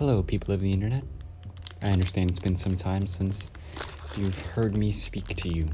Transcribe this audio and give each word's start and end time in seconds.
Hello, 0.00 0.22
people 0.22 0.54
of 0.54 0.62
the 0.62 0.72
internet. 0.72 1.04
I 1.84 1.90
understand 1.90 2.30
it's 2.30 2.38
been 2.38 2.56
some 2.56 2.74
time 2.74 3.06
since 3.06 3.50
you've 4.16 4.34
heard 4.54 4.74
me 4.74 4.92
speak 4.92 5.26
to 5.26 5.54
you. 5.54 5.68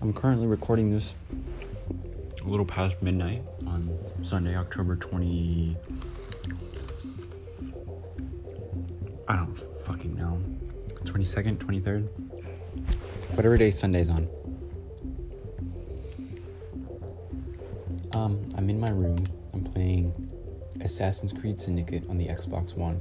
I'm 0.00 0.12
currently 0.12 0.46
recording 0.46 0.92
this 0.92 1.14
a 2.44 2.46
little 2.46 2.64
past 2.64 3.02
midnight 3.02 3.42
on 3.66 3.92
Sunday, 4.22 4.56
October 4.56 4.94
20. 4.94 5.76
I 9.26 9.34
don't 9.34 9.58
fucking 9.84 10.14
know. 10.14 10.40
22nd, 11.06 11.56
23rd? 11.56 12.06
Whatever 13.34 13.56
day 13.56 13.72
Sunday's 13.72 14.10
on. 14.10 14.28
I'm 18.62 18.70
in 18.70 18.78
my 18.78 18.90
room. 18.90 19.26
I'm 19.52 19.64
playing 19.64 20.30
Assassin's 20.82 21.32
Creed 21.32 21.60
Syndicate 21.60 22.08
on 22.08 22.16
the 22.16 22.28
Xbox 22.28 22.76
One. 22.76 23.00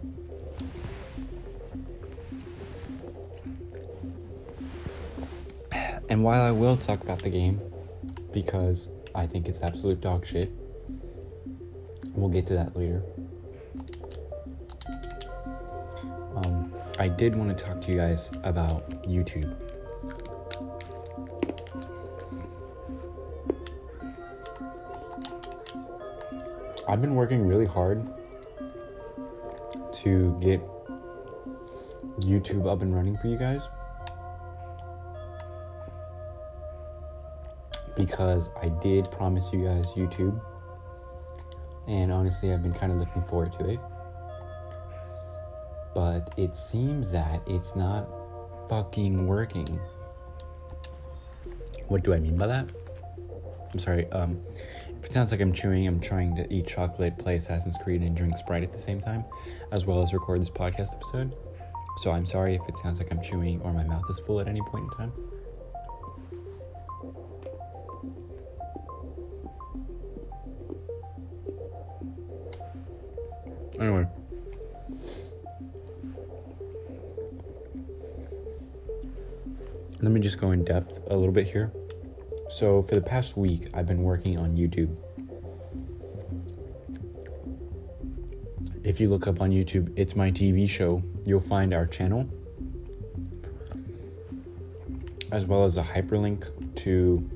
And 6.10 6.24
while 6.24 6.42
I 6.42 6.50
will 6.50 6.78
talk 6.78 7.04
about 7.04 7.22
the 7.22 7.30
game, 7.30 7.62
because 8.34 8.90
I 9.14 9.28
think 9.28 9.48
it's 9.48 9.60
absolute 9.60 10.02
dog 10.02 10.26
shit, 10.26 10.52
we'll 12.16 12.30
get 12.30 12.48
to 12.48 12.55
that 12.55 12.76
later. 12.76 13.04
Um, 16.38 16.74
I 16.98 17.08
did 17.08 17.36
want 17.36 17.55
to 17.55 17.64
talk 17.64 17.82
to 17.82 17.91
you 17.91 17.98
guys 17.98 18.32
about 18.44 18.90
YouTube. 19.04 19.61
I've 26.87 27.01
been 27.01 27.15
working 27.15 27.48
really 27.48 27.65
hard 27.65 28.07
to 29.93 30.37
get 30.41 30.62
YouTube 32.20 32.68
up 32.71 32.82
and 32.82 32.96
running 32.96 33.18
for 33.18 33.27
you 33.27 33.38
guys. 33.38 33.62
Because 37.96 38.49
I 38.62 38.70
did 38.82 39.12
promise 39.12 39.51
you 39.54 39.68
guys 39.68 39.85
YouTube. 39.88 40.40
And 41.88 42.12
honestly, 42.12 42.51
I've 42.51 42.63
been 42.63 42.73
kind 42.73 42.91
of 42.91 42.98
looking 42.98 43.23
forward 43.23 43.54
to 43.60 43.70
it. 43.70 43.79
But 45.93 46.34
it 46.38 46.55
seems 46.55 47.12
that 47.12 47.41
it's 47.48 47.76
not 47.76 48.07
fucking 48.70 49.27
working. 49.27 49.79
What 51.88 52.04
do 52.04 52.13
I 52.13 52.20
mean 52.20 52.38
by 52.38 52.48
that? 52.48 52.71
I'm 53.73 53.79
sorry, 53.79 54.10
um, 54.12 54.41
sounds 55.10 55.32
like 55.32 55.41
I'm 55.41 55.54
chewing, 55.54 55.88
I'm 55.88 55.99
trying 55.99 56.35
to 56.35 56.54
eat 56.54 56.68
chocolate, 56.68 57.18
play 57.18 57.35
Assassin's 57.35 57.77
Creed, 57.77 58.02
and 58.02 58.16
drink 58.16 58.38
Sprite 58.38 58.63
at 58.63 58.71
the 58.71 58.80
same 58.80 58.99
time, 59.02 59.26
as 59.71 59.85
well 59.85 60.02
as 60.02 60.13
record 60.13 60.41
this 60.41 60.49
podcast 60.49 60.94
episode. 60.94 61.35
So 61.98 62.12
I'm 62.12 62.26
sorry 62.26 62.55
if 62.55 62.62
it 62.68 62.77
sounds 62.77 62.99
like 62.99 63.12
I'm 63.12 63.22
chewing 63.22 63.62
or 63.62 63.74
my 63.74 63.84
mouth 63.84 64.03
is 64.09 64.19
full 64.19 64.40
at 64.40 64.47
any 64.47 64.62
point 64.62 64.85
in 64.85 64.97
time. 64.97 65.13
Anyway. 73.79 74.07
Let 80.02 80.12
me 80.12 80.19
just 80.19 80.40
go 80.40 80.52
in 80.52 80.63
depth 80.63 81.00
a 81.09 81.16
little 81.16 81.34
bit 81.34 81.47
here. 81.47 81.72
So, 82.62 82.84
for 82.84 82.94
the 82.94 83.01
past 83.01 83.38
week, 83.38 83.69
I've 83.73 83.88
been 83.88 84.03
working 84.03 84.38
on 84.38 84.56
YouTube. 84.56 84.95
If 88.83 88.99
you 88.99 89.09
look 89.09 89.25
up 89.25 89.41
on 89.41 89.49
YouTube, 89.49 89.91
it's 89.95 90.16
my 90.16 90.29
TV 90.29 90.69
show, 90.69 91.01
you'll 91.25 91.41
find 91.41 91.73
our 91.73 91.88
channel, 91.88 92.29
as 95.31 95.47
well 95.47 95.63
as 95.63 95.77
a 95.77 95.81
hyperlink 95.81 96.45
to 96.83 97.27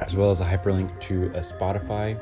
as 0.00 0.16
well 0.16 0.30
as 0.30 0.40
a 0.40 0.46
hyperlink 0.46 0.98
to 1.02 1.26
a 1.34 1.40
Spotify 1.40 2.18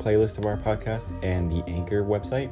playlist 0.00 0.36
of 0.36 0.46
our 0.46 0.56
podcast 0.56 1.06
and 1.22 1.48
the 1.48 1.62
Anchor 1.68 2.02
website. 2.02 2.50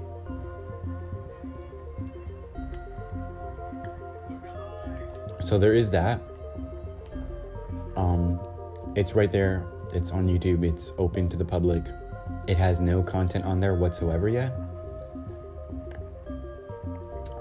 So 5.51 5.59
there 5.59 5.75
is 5.75 5.91
that. 5.91 6.21
Um, 7.97 8.39
it's 8.95 9.17
right 9.17 9.33
there. 9.33 9.67
It's 9.93 10.13
on 10.13 10.29
YouTube. 10.29 10.65
It's 10.65 10.93
open 10.97 11.29
to 11.29 11.37
the 11.37 11.45
public. 11.45 11.83
It 12.47 12.57
has 12.57 12.79
no 12.79 13.03
content 13.03 13.45
on 13.45 13.59
there 13.59 13.75
whatsoever 13.75 14.29
yet. 14.29 14.57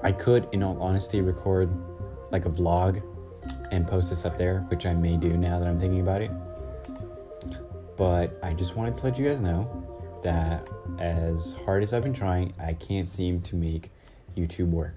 I 0.01 0.11
could, 0.11 0.47
in 0.53 0.63
all 0.63 0.81
honesty, 0.81 1.21
record 1.21 1.69
like 2.31 2.45
a 2.45 2.49
vlog 2.49 3.03
and 3.69 3.87
post 3.87 4.09
this 4.09 4.25
up 4.25 4.39
there, 4.39 4.61
which 4.69 4.87
I 4.87 4.95
may 4.95 5.15
do 5.15 5.37
now 5.37 5.59
that 5.59 5.67
I'm 5.67 5.79
thinking 5.79 6.01
about 6.01 6.23
it. 6.23 6.31
But 7.95 8.39
I 8.41 8.53
just 8.53 8.75
wanted 8.75 8.95
to 8.95 9.03
let 9.03 9.19
you 9.19 9.29
guys 9.29 9.39
know 9.39 10.19
that 10.23 10.67
as 10.97 11.53
hard 11.63 11.83
as 11.83 11.93
I've 11.93 12.01
been 12.01 12.15
trying, 12.15 12.55
I 12.59 12.73
can't 12.73 13.07
seem 13.07 13.39
to 13.41 13.55
make 13.55 13.91
YouTube 14.35 14.71
work. 14.71 14.95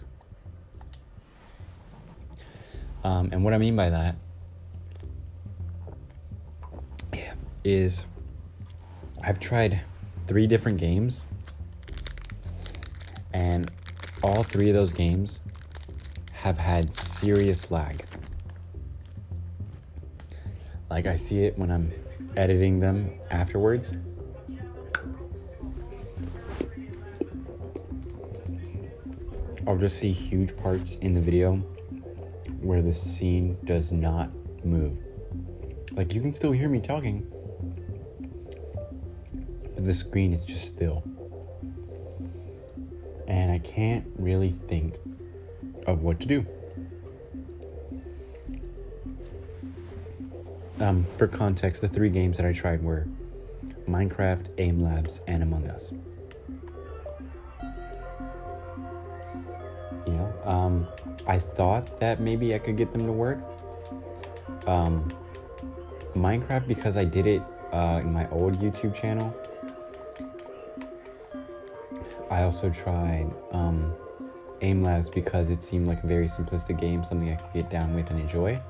Um, 3.04 3.30
and 3.32 3.44
what 3.44 3.52
I 3.52 3.58
mean 3.58 3.74
by 3.74 3.90
that 3.90 4.16
is 7.64 8.04
I've 9.22 9.38
tried 9.40 9.80
three 10.26 10.46
different 10.46 10.78
games, 10.78 11.24
and 13.32 13.70
all 14.22 14.42
three 14.42 14.68
of 14.68 14.74
those 14.74 14.92
games 14.92 15.40
have 16.32 16.58
had 16.58 16.94
serious 16.94 17.70
lag. 17.70 18.04
Like, 20.90 21.06
I 21.06 21.16
see 21.16 21.44
it 21.44 21.58
when 21.58 21.70
I'm 21.70 21.92
editing 22.36 22.80
them 22.80 23.12
afterwards. 23.30 23.92
I'll 29.66 29.78
just 29.78 29.98
see 29.98 30.12
huge 30.12 30.56
parts 30.56 30.96
in 30.96 31.14
the 31.14 31.20
video 31.20 31.62
where 32.64 32.82
the 32.82 32.94
scene 32.94 33.56
does 33.64 33.92
not 33.92 34.30
move. 34.64 34.96
Like 35.92 36.14
you 36.14 36.20
can 36.20 36.32
still 36.32 36.52
hear 36.52 36.68
me 36.68 36.80
talking, 36.80 37.26
but 39.74 39.84
the 39.84 39.94
screen 39.94 40.32
is 40.32 40.44
just 40.44 40.66
still. 40.66 41.02
And 43.26 43.50
I 43.50 43.58
can't 43.58 44.06
really 44.16 44.54
think 44.68 44.96
of 45.86 46.02
what 46.02 46.20
to 46.20 46.26
do. 46.26 46.46
Um, 50.80 51.06
for 51.16 51.28
context, 51.28 51.82
the 51.82 51.88
three 51.88 52.10
games 52.10 52.36
that 52.38 52.46
I 52.46 52.52
tried 52.52 52.82
were 52.82 53.06
Minecraft, 53.88 54.52
Aim 54.58 54.82
Labs, 54.82 55.20
and 55.28 55.42
Among 55.42 55.68
Us. 55.68 55.92
I 61.26 61.38
thought 61.38 62.00
that 62.00 62.20
maybe 62.20 62.54
I 62.54 62.58
could 62.58 62.76
get 62.76 62.92
them 62.92 63.06
to 63.06 63.12
work. 63.12 63.38
Um, 64.66 65.08
Minecraft, 66.14 66.66
because 66.66 66.96
I 66.96 67.04
did 67.04 67.26
it 67.26 67.42
uh, 67.72 68.00
in 68.02 68.12
my 68.12 68.28
old 68.30 68.58
YouTube 68.58 68.94
channel. 68.94 69.34
I 72.30 72.42
also 72.42 72.70
tried 72.70 73.30
um, 73.52 73.94
Aim 74.62 74.82
Labs 74.82 75.08
because 75.08 75.50
it 75.50 75.62
seemed 75.62 75.86
like 75.86 76.02
a 76.02 76.06
very 76.06 76.26
simplistic 76.26 76.80
game, 76.80 77.04
something 77.04 77.30
I 77.30 77.36
could 77.36 77.52
get 77.52 77.70
down 77.70 77.94
with 77.94 78.10
and 78.10 78.20
enjoy. 78.20 78.60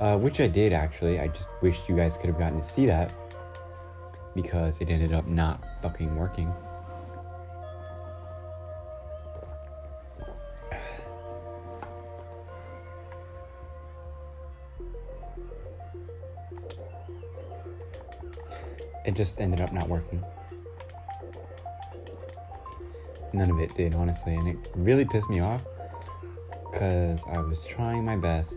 Uh, 0.00 0.18
which 0.18 0.40
I 0.40 0.48
did 0.48 0.72
actually. 0.72 1.20
I 1.20 1.28
just 1.28 1.48
wish 1.60 1.88
you 1.88 1.94
guys 1.94 2.16
could 2.16 2.26
have 2.26 2.38
gotten 2.38 2.58
to 2.58 2.64
see 2.64 2.86
that 2.86 3.12
because 4.34 4.80
it 4.80 4.88
ended 4.88 5.12
up 5.12 5.26
not 5.26 5.62
fucking 5.80 6.16
working. 6.16 6.52
It 19.12 19.16
just 19.16 19.42
ended 19.42 19.60
up 19.60 19.74
not 19.74 19.90
working. 19.90 20.24
None 23.34 23.50
of 23.50 23.60
it 23.60 23.74
did, 23.74 23.92
honestly, 23.92 24.36
and 24.36 24.48
it 24.48 24.56
really 24.74 25.04
pissed 25.04 25.28
me 25.28 25.38
off 25.38 25.60
because 26.70 27.26
I 27.26 27.42
was 27.42 27.62
trying 27.62 28.06
my 28.06 28.16
best 28.16 28.56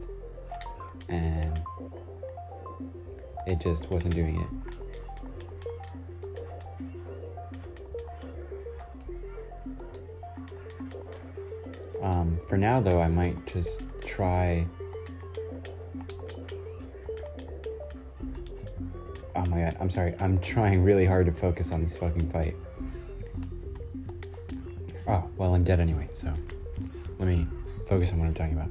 and 1.10 1.62
it 3.46 3.60
just 3.60 3.92
wasn't 3.92 4.16
doing 4.16 4.40
it. 4.40 4.48
Um, 12.01 12.40
for 12.48 12.56
now, 12.58 12.80
though, 12.80 13.01
I 13.01 13.10
might 13.10 13.46
just 13.46 13.84
try 14.06 14.69
I'm 19.80 19.89
sorry. 19.89 20.16
I'm 20.19 20.39
trying 20.39 20.83
really 20.83 21.06
hard 21.06 21.25
to 21.25 21.31
focus 21.31 21.72
on 21.72 21.83
this 21.83 21.98
fucking 21.98 22.30
fight. 22.31 22.56
Oh, 25.07 25.30
well, 25.38 25.54
I'm 25.54 25.63
dead 25.63 25.80
anyway, 25.80 26.10
so 26.13 26.31
let 27.19 27.27
me 27.27 27.45
focus 27.88 28.12
on 28.12 28.19
what 28.19 28.25
I'm 28.25 28.33
talking 28.33 28.54
about. 28.54 28.69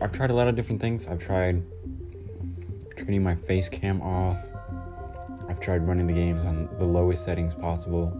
I've 0.00 0.12
tried 0.12 0.30
a 0.30 0.34
lot 0.34 0.48
of 0.48 0.54
different 0.54 0.80
things. 0.80 1.06
I've 1.06 1.18
tried 1.18 1.62
turning 2.96 3.22
my 3.22 3.34
face 3.34 3.68
cam 3.68 4.02
off. 4.02 4.38
I've 5.48 5.60
tried 5.60 5.86
running 5.86 6.06
the 6.06 6.12
games 6.12 6.44
on 6.44 6.68
the 6.78 6.84
lowest 6.84 7.24
settings 7.24 7.54
possible. 7.54 8.12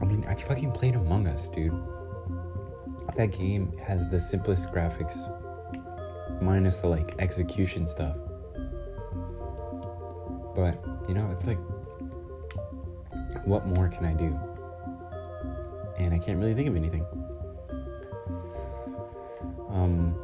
I 0.00 0.04
mean, 0.04 0.24
I 0.28 0.34
fucking 0.34 0.72
played 0.72 0.94
Among 0.94 1.26
Us, 1.26 1.48
dude. 1.48 1.72
That 3.16 3.32
game 3.32 3.76
has 3.78 4.08
the 4.08 4.20
simplest 4.20 4.70
graphics, 4.70 5.28
minus 6.42 6.80
the 6.80 6.88
like 6.88 7.14
execution 7.18 7.86
stuff. 7.86 8.16
But, 10.54 10.84
you 11.08 11.14
know, 11.14 11.28
it's 11.32 11.46
like, 11.46 11.58
what 13.44 13.66
more 13.66 13.88
can 13.88 14.04
I 14.04 14.14
do? 14.14 14.38
And 15.96 16.12
I 16.12 16.18
can't 16.18 16.38
really 16.38 16.54
think 16.54 16.68
of 16.68 16.76
anything. 16.76 17.04
Um, 19.68 20.16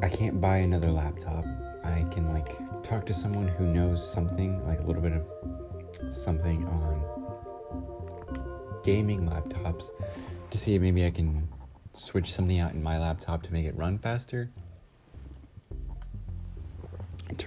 I 0.00 0.08
can't 0.08 0.40
buy 0.40 0.58
another 0.58 0.90
laptop. 0.90 1.44
I 1.84 2.04
can 2.10 2.28
like 2.28 2.56
talk 2.82 3.04
to 3.06 3.14
someone 3.14 3.48
who 3.48 3.66
knows 3.66 4.08
something, 4.08 4.64
like 4.66 4.80
a 4.80 4.84
little 4.84 5.02
bit 5.02 5.12
of 5.12 6.14
something 6.14 6.64
on 6.66 7.02
gaming 8.84 9.28
laptops 9.28 9.90
to 10.50 10.58
see 10.58 10.74
if 10.74 10.82
maybe 10.82 11.04
I 11.04 11.10
can 11.10 11.48
switch 11.92 12.32
something 12.32 12.60
out 12.60 12.72
in 12.72 12.82
my 12.82 12.98
laptop 12.98 13.42
to 13.44 13.52
make 13.52 13.66
it 13.66 13.76
run 13.76 13.98
faster, 13.98 14.50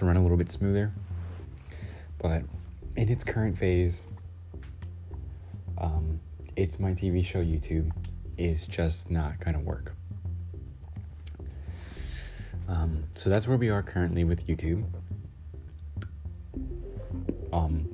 to 0.00 0.06
run 0.06 0.16
a 0.16 0.22
little 0.22 0.36
bit 0.36 0.50
smoother. 0.50 0.92
But 2.18 2.42
in 2.96 3.08
its 3.08 3.22
current 3.22 3.56
phase, 3.56 4.06
um, 5.78 6.20
it's 6.56 6.80
my 6.80 6.90
TV 6.92 7.24
show 7.24 7.42
YouTube 7.42 7.90
is 8.36 8.66
just 8.66 9.10
not 9.10 9.38
gonna 9.40 9.60
work. 9.60 9.94
Um, 12.68 13.04
so 13.14 13.30
that's 13.30 13.46
where 13.46 13.56
we 13.56 13.68
are 13.68 13.82
currently 13.82 14.24
with 14.24 14.46
YouTube. 14.46 14.84
Um, 17.52 17.88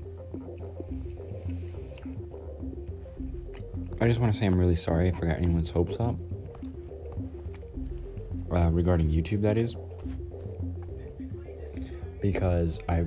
I 4.00 4.06
just 4.06 4.20
want 4.20 4.32
to 4.32 4.38
say 4.38 4.46
I'm 4.46 4.58
really 4.58 4.76
sorry 4.76 5.08
I 5.08 5.10
got 5.12 5.38
anyone's 5.38 5.70
hopes 5.70 5.96
up 5.98 6.14
uh, 8.52 8.70
regarding 8.70 9.10
YouTube. 9.10 9.40
That 9.40 9.56
is 9.56 9.74
because 12.32 12.80
I, 12.88 13.04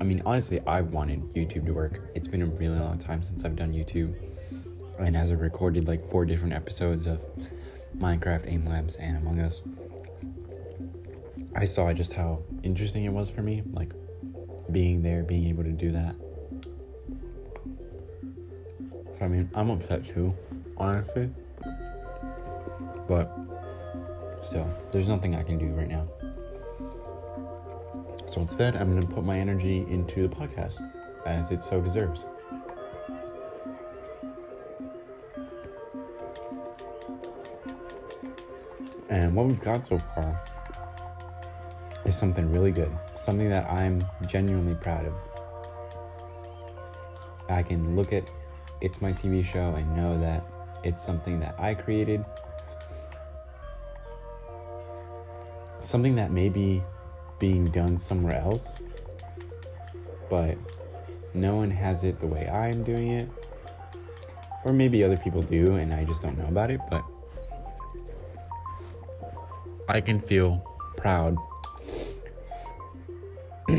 I 0.00 0.04
mean, 0.04 0.20
honestly, 0.24 0.60
I 0.66 0.80
wanted 0.80 1.22
YouTube 1.34 1.66
to 1.66 1.72
work. 1.72 2.00
It's 2.14 2.28
been 2.28 2.42
a 2.42 2.46
really 2.46 2.78
long 2.78 2.98
time 2.98 3.22
since 3.22 3.44
I've 3.44 3.56
done 3.56 3.72
YouTube, 3.72 4.14
and 4.98 5.16
as 5.16 5.30
I 5.30 5.34
recorded 5.34 5.88
like 5.88 6.08
four 6.10 6.24
different 6.24 6.54
episodes 6.54 7.06
of 7.06 7.20
Minecraft, 7.96 8.44
Aim 8.46 8.66
Labs, 8.66 8.96
and 8.96 9.16
Among 9.16 9.40
Us 9.40 9.62
I 11.54 11.66
saw 11.66 11.92
just 11.92 12.14
how 12.14 12.42
interesting 12.62 13.04
it 13.04 13.12
was 13.12 13.28
for 13.28 13.42
me, 13.42 13.62
like 13.72 13.92
being 14.70 15.02
there, 15.02 15.22
being 15.22 15.46
able 15.48 15.64
to 15.64 15.72
do 15.72 15.90
that. 15.90 16.14
So, 19.18 19.24
I 19.24 19.28
mean, 19.28 19.50
I'm 19.54 19.70
upset 19.70 20.08
too, 20.08 20.34
honestly. 20.78 21.30
But 23.06 23.36
still, 24.42 24.68
there's 24.92 25.08
nothing 25.08 25.34
I 25.34 25.42
can 25.42 25.58
do 25.58 25.66
right 25.66 25.88
now. 25.88 26.08
So 28.32 28.40
instead, 28.40 28.76
I'm 28.76 28.90
going 28.90 29.06
to 29.06 29.14
put 29.14 29.24
my 29.24 29.38
energy 29.38 29.84
into 29.90 30.26
the 30.26 30.34
podcast, 30.34 30.80
as 31.26 31.50
it 31.50 31.62
so 31.62 31.82
deserves. 31.82 32.24
And 39.10 39.36
what 39.36 39.48
we've 39.48 39.60
got 39.60 39.84
so 39.84 39.98
far 39.98 40.42
is 42.06 42.16
something 42.16 42.50
really 42.50 42.72
good, 42.72 42.90
something 43.20 43.50
that 43.50 43.70
I'm 43.70 44.00
genuinely 44.26 44.76
proud 44.76 45.04
of. 45.04 45.14
I 47.50 47.62
can 47.62 47.94
look 47.94 48.14
at 48.14 48.30
it's 48.80 49.02
my 49.02 49.12
TV 49.12 49.44
show 49.44 49.74
and 49.74 49.94
know 49.94 50.18
that 50.18 50.42
it's 50.84 51.04
something 51.04 51.38
that 51.40 51.60
I 51.60 51.74
created. 51.74 52.24
Something 55.80 56.14
that 56.14 56.30
may 56.30 56.48
be 56.48 56.82
being 57.42 57.64
done 57.72 57.98
somewhere 57.98 58.36
else, 58.36 58.78
but 60.30 60.56
no 61.34 61.56
one 61.56 61.72
has 61.72 62.04
it 62.04 62.20
the 62.20 62.26
way 62.28 62.46
I'm 62.46 62.84
doing 62.84 63.10
it. 63.10 63.28
Or 64.64 64.72
maybe 64.72 65.02
other 65.02 65.16
people 65.16 65.42
do 65.42 65.74
and 65.74 65.92
I 65.92 66.04
just 66.04 66.22
don't 66.22 66.38
know 66.38 66.46
about 66.46 66.70
it, 66.70 66.80
but 66.88 67.02
I 69.88 70.00
can 70.00 70.20
feel 70.20 70.64
proud 70.96 71.36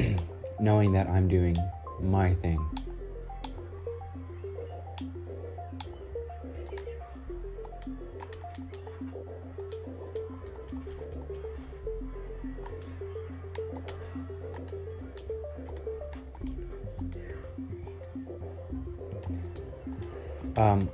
knowing 0.60 0.92
that 0.92 1.08
I'm 1.08 1.30
doing 1.30 1.56
my 2.02 2.34
thing. 2.36 2.60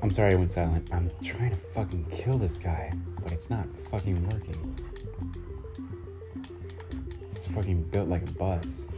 I'm 0.01 0.11
sorry 0.11 0.31
I 0.33 0.35
went 0.35 0.51
silent. 0.51 0.87
I'm 0.93 1.11
trying 1.21 1.51
to 1.51 1.57
fucking 1.57 2.05
kill 2.09 2.37
this 2.37 2.57
guy, 2.57 2.93
but 3.21 3.33
it's 3.33 3.49
not 3.49 3.67
fucking 3.91 4.29
working. 4.29 4.75
It's 7.31 7.45
fucking 7.47 7.83
built 7.83 8.07
like 8.07 8.23
a 8.23 8.31
bus. 8.31 8.88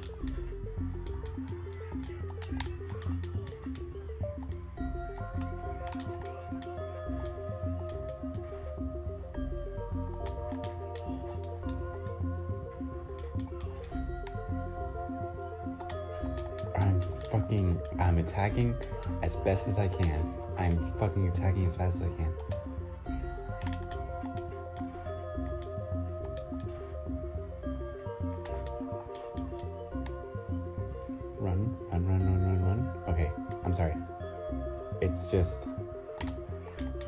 Best 19.44 19.68
as 19.68 19.78
I 19.78 19.88
can. 19.88 20.34
I'm 20.58 20.94
fucking 20.98 21.28
attacking 21.28 21.66
as 21.66 21.76
fast 21.76 21.98
as 21.98 22.04
I 22.04 22.10
can. 22.16 22.34
Run, 31.40 31.76
run, 31.92 32.08
run, 32.08 32.26
run, 32.26 32.46
run, 32.46 32.64
run. 32.64 32.94
Okay, 33.08 33.32
I'm 33.66 33.74
sorry. 33.74 33.96
It's 35.02 35.26
just 35.26 35.68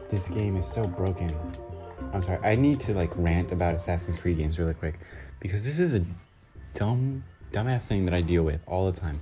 this 0.10 0.28
game 0.28 0.58
is 0.58 0.66
so 0.66 0.84
broken. 0.84 1.36
I'm 2.13 2.22
sorry. 2.22 2.40
I 2.44 2.56
need 2.56 2.80
to 2.82 2.94
like 2.94 3.12
rant 3.16 3.52
about 3.52 3.75
Assassin's 3.75 4.18
Creed 4.18 4.38
games 4.38 4.60
really 4.60 4.74
quick 4.74 5.00
because 5.40 5.63
this 5.63 5.80
is 5.80 5.96
a 5.96 6.06
dumb 6.74 7.24
dumbass 7.52 7.88
thing 7.88 8.06
that 8.06 8.13
I 8.13 8.22
deal 8.22 8.44
with 8.44 8.62
all 8.68 8.92
the 8.92 9.00
time. 9.00 9.22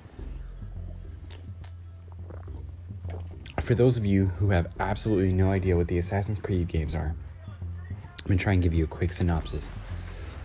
For 3.71 3.75
those 3.75 3.95
of 3.95 4.05
you 4.05 4.25
who 4.25 4.49
have 4.49 4.67
absolutely 4.81 5.31
no 5.31 5.49
idea 5.49 5.77
what 5.77 5.87
the 5.87 5.97
Assassin's 5.97 6.37
Creed 6.39 6.67
games 6.67 6.93
are, 6.93 7.15
I'm 7.47 8.27
gonna 8.27 8.37
try 8.37 8.51
and 8.51 8.61
give 8.61 8.73
you 8.73 8.83
a 8.83 8.87
quick 8.87 9.13
synopsis. 9.13 9.69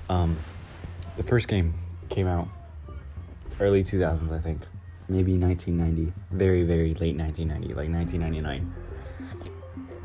Um, 0.08 0.38
the 1.16 1.24
first 1.24 1.48
game 1.48 1.74
came 2.08 2.28
out 2.28 2.46
early 3.58 3.82
2000s, 3.82 4.30
I 4.30 4.38
think, 4.38 4.60
maybe 5.08 5.36
1990, 5.36 6.12
very 6.30 6.62
very 6.62 6.94
late 6.94 7.16
1990, 7.16 7.74
like 7.74 7.90
1999. 7.90 8.72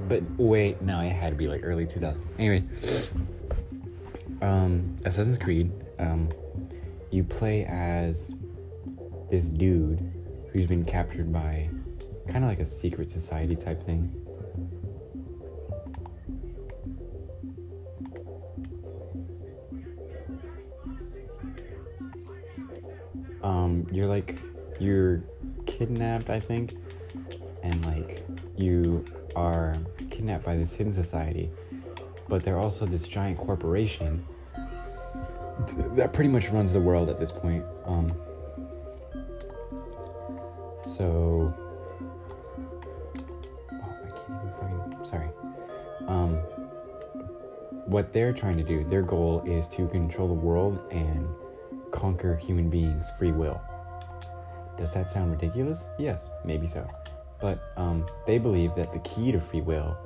But 0.08 0.24
wait, 0.44 0.82
no, 0.82 1.02
it 1.02 1.12
had 1.12 1.30
to 1.30 1.36
be 1.36 1.48
like 1.48 1.62
early 1.64 1.86
2000s. 1.86 2.26
Anyway, 2.40 2.64
um, 4.42 4.98
Assassin's 5.06 5.38
Creed, 5.38 5.72
um, 6.00 6.28
you 7.12 7.24
play 7.24 7.66
as 7.66 8.34
this 9.30 9.46
dude 9.46 10.12
who's 10.52 10.66
been 10.66 10.84
captured 10.84 11.32
by 11.32 11.70
kind 12.32 12.46
of 12.46 12.50
like 12.50 12.62
a 12.62 12.66
secret 12.66 13.10
society 13.10 13.58
type 13.58 13.84
thing. 13.84 14.10
Um, 23.44 23.86
you're 23.92 24.08
like 24.08 24.40
you're 24.80 25.22
kidnapped, 25.66 26.30
I 26.30 26.40
think, 26.40 26.74
and 27.64 27.84
like 27.84 28.24
you 28.56 29.06
are 29.36 29.78
kidnapped 30.10 30.46
by 30.46 30.56
this 30.56 30.74
hidden 30.74 30.94
society, 30.94 31.50
but 32.30 32.44
they're 32.44 32.60
also 32.60 32.86
this 32.86 33.08
giant 33.08 33.40
corporation 33.40 34.26
th- 35.68 35.92
that 35.96 36.14
pretty 36.14 36.30
much 36.30 36.50
runs 36.50 36.72
the 36.72 36.80
world 36.80 37.10
at 37.10 37.20
this 37.20 37.32
point. 37.32 37.66
Um, 37.86 38.10
so, 40.88 41.31
what 47.92 48.14
they're 48.14 48.32
trying 48.32 48.56
to 48.58 48.64
do, 48.64 48.86
their 48.86 49.02
goal 49.02 49.44
is 49.46 49.68
to 49.68 49.88
control 49.90 50.28
the 50.30 50.34
world 50.34 50.80
and 50.92 51.28
conquer 51.92 52.38
human 52.38 52.70
beings' 52.70 53.12
free 53.20 53.34
will. 53.34 53.62
Does 54.78 54.94
that 54.94 55.12
sound 55.12 55.32
ridiculous? 55.32 55.86
Yes, 56.00 56.30
maybe 56.46 56.68
so. 56.68 56.88
But 57.42 57.74
um, 57.76 58.06
they 58.26 58.38
believe 58.38 58.74
that 58.76 58.94
the 58.94 59.00
key 59.00 59.34
to 59.34 59.42
free 59.42 59.62
will 59.62 59.98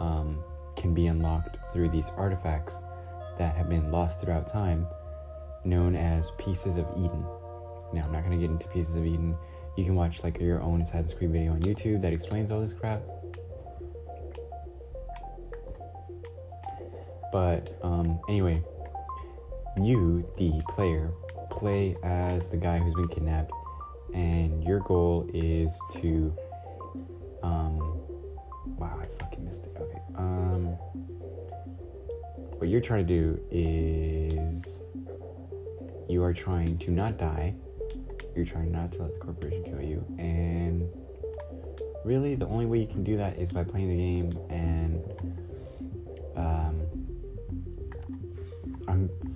um, 0.00 0.42
can 0.76 0.92
be 0.92 1.06
unlocked 1.06 1.72
through 1.72 1.90
these 1.90 2.10
artifacts 2.16 2.80
that 3.38 3.54
have 3.54 3.68
been 3.68 3.92
lost 3.92 4.20
throughout 4.20 4.48
time, 4.48 4.86
known 5.64 5.94
as 5.94 6.32
Pieces 6.32 6.76
of 6.76 6.86
Eden. 6.96 7.24
Now, 7.92 8.04
I'm 8.06 8.12
not 8.12 8.24
going 8.24 8.32
to 8.32 8.44
get 8.44 8.50
into 8.50 8.66
Pieces 8.68 8.96
of 8.96 9.06
Eden. 9.06 9.36
You 9.76 9.84
can 9.84 9.94
watch 9.94 10.24
like 10.24 10.40
your 10.40 10.60
own 10.60 10.80
Assassin's 10.80 11.14
Creed 11.14 11.30
video 11.30 11.52
on 11.52 11.60
YouTube 11.60 12.02
that 12.02 12.12
explains 12.12 12.50
all 12.50 12.60
this 12.60 12.72
crap. 12.72 13.02
But 17.34 17.76
um, 17.82 18.20
anyway, 18.28 18.62
you, 19.82 20.24
the 20.36 20.52
player, 20.68 21.10
play 21.50 21.96
as 22.04 22.48
the 22.48 22.56
guy 22.56 22.78
who's 22.78 22.94
been 22.94 23.08
kidnapped, 23.08 23.50
and 24.14 24.62
your 24.62 24.78
goal 24.78 25.28
is 25.34 25.76
to. 25.94 26.32
Um, 27.42 27.78
wow, 28.78 29.00
I 29.02 29.06
fucking 29.18 29.44
missed 29.44 29.64
it. 29.64 29.76
Okay. 29.76 30.00
Um, 30.14 30.66
what 32.58 32.68
you're 32.68 32.80
trying 32.80 33.04
to 33.04 33.12
do 33.12 33.40
is 33.50 34.78
you 36.08 36.22
are 36.22 36.32
trying 36.32 36.78
to 36.78 36.92
not 36.92 37.18
die. 37.18 37.56
You're 38.36 38.46
trying 38.46 38.70
not 38.70 38.92
to 38.92 39.02
let 39.02 39.12
the 39.12 39.18
corporation 39.18 39.64
kill 39.64 39.82
you, 39.82 40.04
and 40.20 40.88
really, 42.04 42.36
the 42.36 42.46
only 42.46 42.66
way 42.66 42.78
you 42.78 42.86
can 42.86 43.02
do 43.02 43.16
that 43.16 43.38
is 43.38 43.52
by 43.52 43.64
playing 43.64 43.88
the 43.88 43.96
game 43.96 44.30
and. 44.50 45.43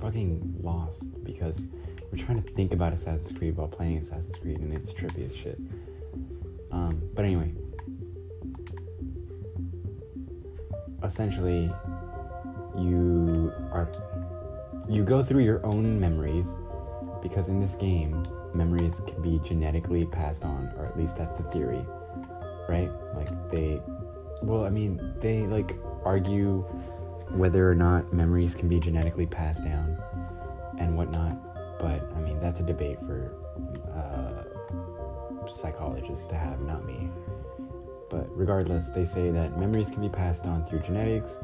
Fucking 0.08 0.54
lost 0.62 1.22
because 1.22 1.66
we're 2.10 2.24
trying 2.24 2.42
to 2.42 2.52
think 2.52 2.72
about 2.72 2.94
Assassin's 2.94 3.36
Creed 3.36 3.54
while 3.58 3.68
playing 3.68 3.98
Assassin's 3.98 4.36
Creed, 4.36 4.58
and 4.58 4.72
it's 4.72 4.90
trippy 4.90 5.26
as 5.26 5.36
shit. 5.36 5.58
Um, 6.72 7.02
but 7.12 7.26
anyway, 7.26 7.52
essentially, 11.02 11.70
you 12.78 13.52
are 13.70 13.86
you 14.88 15.04
go 15.04 15.22
through 15.22 15.42
your 15.42 15.60
own 15.66 16.00
memories 16.00 16.56
because 17.22 17.50
in 17.50 17.60
this 17.60 17.74
game, 17.74 18.22
memories 18.54 19.02
can 19.06 19.20
be 19.20 19.38
genetically 19.46 20.06
passed 20.06 20.42
on, 20.42 20.72
or 20.78 20.86
at 20.86 20.96
least 20.96 21.18
that's 21.18 21.34
the 21.34 21.42
theory, 21.50 21.84
right? 22.66 22.90
Like 23.14 23.28
they, 23.50 23.78
well, 24.40 24.64
I 24.64 24.70
mean, 24.70 25.12
they 25.20 25.42
like 25.42 25.76
argue 26.02 26.64
whether 27.30 27.70
or 27.70 27.75
not 27.75 28.12
memories 28.12 28.54
can 28.54 28.68
be 28.68 28.80
genetically 28.80 29.26
passed 29.26 29.64
down 29.64 29.97
and 30.78 30.97
whatnot. 30.97 31.37
But 31.78 32.11
I 32.16 32.20
mean, 32.20 32.40
that's 32.40 32.61
a 32.61 32.64
debate 32.64 32.99
for 33.00 33.32
uh, 33.94 35.47
psychologists 35.49 36.26
to 36.26 36.35
have, 36.35 36.61
not 36.61 36.85
me. 36.85 37.11
But 38.11 38.26
regardless, 38.37 38.90
they 38.90 39.04
say 39.04 39.30
that 39.30 39.58
memories 39.58 39.90
can 39.90 40.00
be 40.00 40.08
passed 40.08 40.47
on 40.47 40.64
through 40.64 40.80
genetics, 40.80 41.38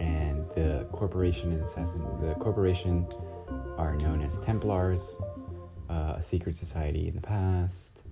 and 0.00 0.48
the 0.50 0.86
corporation 0.92 1.52
and 1.52 1.62
assassin, 1.62 2.02
the 2.20 2.34
corporation 2.34 3.06
are 3.76 3.96
known 3.96 4.22
as 4.22 4.38
Templars, 4.38 5.16
uh, 5.90 6.14
a 6.16 6.22
secret 6.22 6.54
society 6.56 7.08
in 7.08 7.14
the 7.14 7.20
past, 7.20 8.02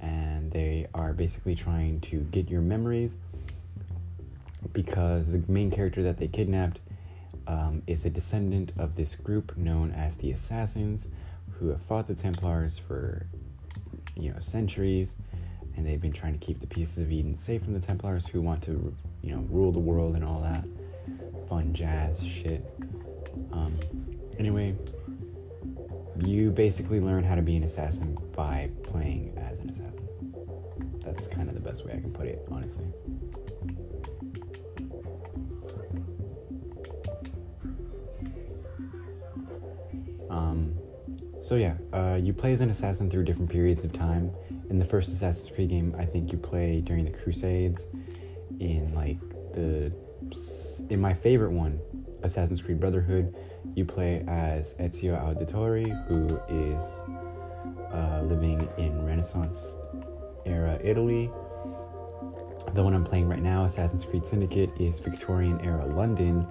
and 0.00 0.50
they 0.52 0.86
are 0.94 1.12
basically 1.12 1.54
trying 1.54 2.00
to 2.00 2.20
get 2.30 2.48
your 2.48 2.60
memories 2.60 3.16
because 4.72 5.28
the 5.28 5.42
main 5.48 5.70
character 5.70 6.02
that 6.02 6.16
they 6.16 6.28
kidnapped 6.28 6.80
um, 7.46 7.82
is 7.86 8.04
a 8.04 8.10
descendant 8.10 8.72
of 8.78 8.96
this 8.96 9.14
group 9.14 9.56
known 9.56 9.90
as 9.92 10.16
the 10.16 10.32
Assassins, 10.32 11.08
who 11.52 11.68
have 11.68 11.82
fought 11.82 12.06
the 12.06 12.14
Templars 12.14 12.78
for 12.78 13.26
you 14.16 14.30
know 14.30 14.40
centuries, 14.40 15.16
and 15.76 15.86
they've 15.86 16.00
been 16.00 16.12
trying 16.12 16.38
to 16.38 16.44
keep 16.44 16.60
the 16.60 16.66
pieces 16.66 16.98
of 16.98 17.10
Eden 17.12 17.36
safe 17.36 17.62
from 17.62 17.74
the 17.74 17.80
Templars, 17.80 18.26
who 18.26 18.40
want 18.40 18.62
to 18.62 18.94
you 19.22 19.34
know 19.34 19.44
rule 19.50 19.72
the 19.72 19.78
world 19.78 20.14
and 20.14 20.24
all 20.24 20.40
that 20.40 20.64
fun 21.48 21.72
jazz 21.72 22.24
shit. 22.24 22.64
Um, 23.52 23.78
anyway, 24.38 24.74
you 26.24 26.50
basically 26.50 27.00
learn 27.00 27.24
how 27.24 27.34
to 27.34 27.42
be 27.42 27.56
an 27.56 27.64
assassin 27.64 28.16
by 28.34 28.70
playing 28.82 29.36
as 29.36 29.58
an 29.58 29.70
assassin. 29.70 30.08
That's 31.00 31.26
kind 31.26 31.48
of 31.48 31.54
the 31.54 31.60
best 31.60 31.84
way 31.84 31.92
I 31.92 32.00
can 32.00 32.12
put 32.12 32.26
it, 32.26 32.46
honestly. 32.50 32.86
So 41.44 41.56
yeah, 41.56 41.74
uh, 41.92 42.18
you 42.20 42.32
play 42.32 42.52
as 42.52 42.62
an 42.62 42.70
assassin 42.70 43.10
through 43.10 43.24
different 43.24 43.50
periods 43.50 43.84
of 43.84 43.92
time. 43.92 44.32
In 44.70 44.78
the 44.78 44.84
first 44.84 45.12
Assassin's 45.12 45.54
Creed 45.54 45.68
game, 45.68 45.94
I 45.98 46.06
think 46.06 46.32
you 46.32 46.38
play 46.38 46.80
during 46.80 47.04
the 47.04 47.10
Crusades. 47.10 47.86
In 48.60 48.94
like 48.94 49.20
the, 49.52 49.92
in 50.88 51.00
my 51.02 51.12
favorite 51.12 51.50
one, 51.50 51.78
Assassin's 52.22 52.62
Creed 52.62 52.80
Brotherhood, 52.80 53.36
you 53.74 53.84
play 53.84 54.24
as 54.26 54.72
Ezio 54.74 55.20
Auditore, 55.22 55.84
who 56.08 56.24
is 56.48 56.82
uh, 57.92 58.22
living 58.22 58.66
in 58.78 59.04
Renaissance 59.04 59.76
era 60.46 60.78
Italy. 60.82 61.30
The 62.72 62.82
one 62.82 62.94
I'm 62.94 63.04
playing 63.04 63.28
right 63.28 63.42
now, 63.42 63.64
Assassin's 63.64 64.06
Creed 64.06 64.26
Syndicate, 64.26 64.70
is 64.80 64.98
Victorian 64.98 65.60
era 65.60 65.84
London 65.84 66.46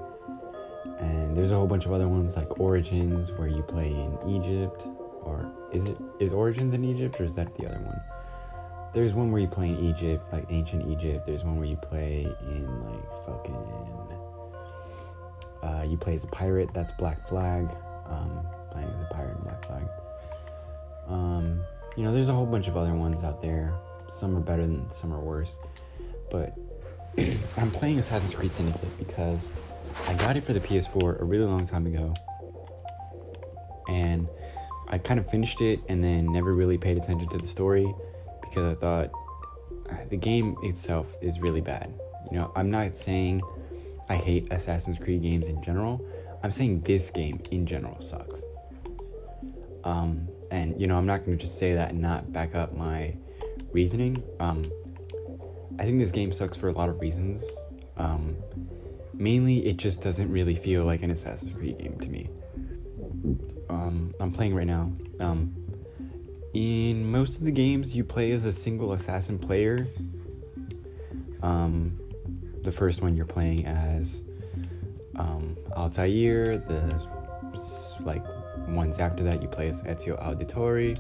and 1.00 1.36
there's 1.36 1.52
a 1.52 1.56
whole 1.56 1.68
bunch 1.68 1.86
of 1.86 1.94
other 1.94 2.08
ones 2.08 2.36
like 2.36 2.60
Origins 2.60 3.32
where 3.34 3.48
you 3.48 3.62
play 3.64 3.90
in 3.90 4.18
Egypt 4.28 4.86
or 5.22 5.52
is 5.72 5.86
it 5.86 5.98
is 6.20 6.34
Origins 6.34 6.74
in 6.74 6.84
Egypt 6.84 7.20
or 7.20 7.26
is 7.26 7.36
that 7.36 7.56
the 7.58 7.68
other 7.68 7.80
one? 7.80 8.02
There's 8.94 9.14
one 9.14 9.32
where 9.32 9.42
you 9.42 9.48
play 9.48 9.70
in 9.70 9.80
Egypt, 9.86 10.32
like 10.32 10.46
ancient 10.50 10.88
Egypt. 10.92 11.26
There's 11.26 11.44
one 11.44 11.58
where 11.58 11.66
you 11.66 11.78
play 11.78 12.28
in 12.42 12.86
like 12.86 13.26
fucking 13.26 13.94
uh, 15.64 15.84
you 15.84 15.98
play 15.98 16.14
as 16.14 16.24
a 16.26 16.28
pirate, 16.28 16.70
that's 16.74 16.92
Black 16.92 17.28
Flag. 17.28 17.70
Um, 18.10 18.46
playing 18.72 18.90
as 18.90 19.02
a 19.02 19.14
pirate 19.14 19.38
in 19.38 19.44
Black 19.44 19.66
Flag. 19.66 19.84
Um, 21.08 21.64
you 21.96 22.04
know, 22.04 22.14
there's 22.14 22.30
a 22.30 22.34
whole 22.34 22.46
bunch 22.46 22.68
of 22.68 22.76
other 22.76 22.94
ones 22.94 23.24
out 23.24 23.42
there. 23.42 23.74
Some 24.10 24.36
are 24.36 24.42
better 24.42 24.64
than 24.64 24.92
some 24.92 25.14
are 25.14 25.20
worse. 25.20 25.58
But 26.30 26.58
I'm 27.58 27.72
playing 27.72 28.00
Assassin's 28.00 28.34
Creed 28.34 28.54
Syndicate 28.54 28.98
because 28.98 29.50
I 30.08 30.14
got 30.16 30.38
it 30.38 30.44
for 30.44 30.54
the 30.54 30.60
PS4 30.60 31.22
a 31.22 31.24
really 31.24 31.46
long 31.46 31.66
time 31.66 31.86
ago. 31.86 32.14
And 33.88 34.28
I 34.88 34.98
kind 34.98 35.20
of 35.20 35.30
finished 35.30 35.62
it 35.62 35.80
and 35.90 36.04
then 36.04 36.32
never 36.32 36.54
really 36.54 36.78
paid 36.78 36.98
attention 36.98 37.30
to 37.30 37.38
the 37.38 37.48
story 37.48 37.94
because 38.42 38.78
I 38.78 38.80
thought 38.80 39.12
uh, 39.90 40.06
the 40.10 40.18
game 40.18 40.56
itself 40.64 41.16
is 41.22 41.40
really 41.40 41.62
bad. 41.62 41.94
You 42.32 42.40
know, 42.40 42.52
I'm 42.56 42.70
not 42.70 42.96
saying 42.96 43.42
I 44.10 44.16
hate 44.16 44.52
Assassin's 44.52 44.98
Creed 44.98 45.22
games 45.22 45.48
in 45.48 45.62
general. 45.64 46.06
I'm 46.44 46.52
saying 46.52 46.82
this 46.82 47.10
game 47.10 47.42
in 47.52 47.66
general 47.66 48.02
sucks. 48.02 48.44
Um, 49.84 50.28
and 50.52 50.80
you 50.80 50.88
know, 50.88 50.98
I'm 50.98 51.06
not 51.06 51.26
going 51.26 51.38
to 51.38 51.42
just 51.42 51.58
say 51.58 51.74
that 51.74 51.92
and 51.92 52.02
not 52.02 52.32
back 52.32 52.56
up 52.56 52.76
my 52.76 53.16
reasoning. 53.72 54.22
Um, 54.40 54.64
I 55.80 55.84
think 55.84 56.00
this 56.00 56.12
game 56.12 56.32
sucks 56.32 56.56
for 56.56 56.68
a 56.68 56.72
lot 56.74 56.90
of 56.90 57.00
reasons. 57.00 57.44
Um, 57.98 58.36
mainly, 59.14 59.66
it 59.66 59.78
just 59.78 60.02
doesn't 60.02 60.32
really 60.32 60.56
feel 60.56 60.84
like 60.86 61.04
an 61.04 61.12
Assassin's 61.12 61.52
Creed 61.52 61.80
game 61.80 62.00
to 62.00 62.10
me. 62.10 62.30
Um, 63.70 64.14
I'm 64.20 64.32
playing 64.32 64.56
right 64.56 64.68
now. 64.68 64.92
Um, 65.20 65.56
in 66.54 67.10
most 67.10 67.38
of 67.38 67.44
the 67.44 67.52
games, 67.52 67.96
you 67.96 68.04
play 68.04 68.32
as 68.32 68.46
a 68.46 68.54
single 68.54 68.94
assassin 68.94 69.40
player. 69.40 69.88
Um, 71.42 72.00
the 72.62 72.72
first 72.72 73.02
one 73.02 73.16
you're 73.16 73.26
playing 73.26 73.66
as 73.66 74.22
um, 75.16 75.58
Altair. 75.76 76.58
The 76.58 77.02
like 78.02 78.24
ones 78.68 78.98
after 79.00 79.24
that 79.24 79.42
you 79.42 79.48
play 79.48 79.68
as 79.70 79.82
Ezio 79.84 80.22
Auditore. 80.22 80.98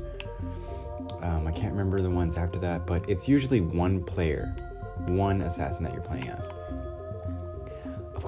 Um, 1.22 1.48
I 1.48 1.51
can't 1.51 1.72
remember 1.72 2.01
the 2.01 2.10
ones 2.10 2.36
after 2.36 2.60
that, 2.60 2.86
but 2.86 3.08
it's 3.10 3.27
usually 3.27 3.62
one 3.62 4.03
player, 4.03 4.55
one 5.08 5.41
assassin 5.41 5.84
that 5.86 5.93
you're 5.93 6.01
playing 6.01 6.29
as. 6.29 6.50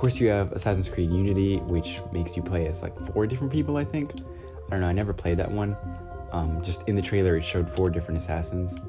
Course, 0.06 0.20
you 0.20 0.28
have 0.28 0.52
Assassin's 0.52 0.88
Creed 0.88 1.10
Unity, 1.10 1.58
which 1.62 2.00
makes 2.12 2.38
you 2.38 2.44
play 2.44 2.68
as 2.68 2.84
like 2.84 2.96
four 3.12 3.26
different 3.26 3.52
people. 3.52 3.76
I 3.76 3.84
think. 3.84 4.14
I 4.68 4.70
don't 4.70 4.82
know. 4.82 4.88
I 4.88 4.92
never 4.92 5.14
played 5.14 5.38
that 5.38 5.50
one. 5.50 5.76
Um, 6.32 6.62
just 6.62 6.88
in 6.88 6.94
the 6.94 7.02
trailer, 7.02 7.36
it 7.38 7.44
showed 7.44 7.68
four 7.76 7.90
different 7.90 8.20
assassins, 8.20 8.80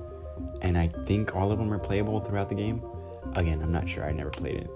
and 0.60 0.76
I 0.76 0.88
think 1.06 1.34
all 1.34 1.50
of 1.50 1.58
them 1.58 1.72
are 1.72 1.78
playable 1.78 2.20
throughout 2.20 2.50
the 2.50 2.54
game. 2.54 2.82
Again, 3.34 3.62
I'm 3.62 3.72
not 3.72 3.88
sure. 3.88 4.04
I 4.04 4.12
never 4.12 4.28
played 4.28 4.56
it, 4.56 4.70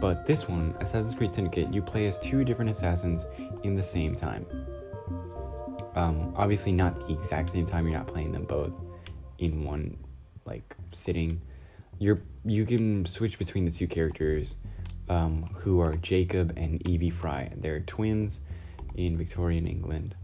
But 0.00 0.26
this 0.26 0.48
one, 0.48 0.76
Assassin's 0.78 1.16
Creed 1.16 1.34
Syndicate, 1.34 1.74
you 1.74 1.82
play 1.82 2.06
as 2.06 2.20
two 2.20 2.44
different 2.44 2.70
assassins 2.70 3.26
in 3.64 3.74
the 3.74 3.82
same 3.82 4.14
time. 4.14 4.46
Um, 5.96 6.34
obviously, 6.36 6.70
not 6.70 7.08
the 7.08 7.14
exact 7.14 7.50
same 7.50 7.66
time. 7.66 7.88
You're 7.88 7.98
not 7.98 8.06
playing 8.06 8.30
them 8.30 8.44
both 8.44 8.74
in 9.38 9.64
one 9.64 9.96
like 10.44 10.76
sitting. 10.92 11.40
You're 11.98 12.20
you 12.44 12.64
can 12.64 13.06
switch 13.06 13.40
between 13.40 13.64
the 13.64 13.72
two 13.72 13.88
characters, 13.88 14.54
um, 15.08 15.44
who 15.54 15.80
are 15.80 15.96
Jacob 15.96 16.52
and 16.56 16.86
Evie 16.88 17.10
Frye. 17.10 17.52
They're 17.56 17.80
twins 17.80 18.40
in 18.94 19.16
Victorian 19.16 19.66
England, 19.66 20.14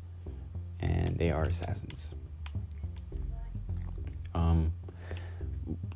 and 0.80 1.18
they 1.18 1.30
are 1.30 1.44
assassins. 1.44 2.10
Um, 4.34 4.72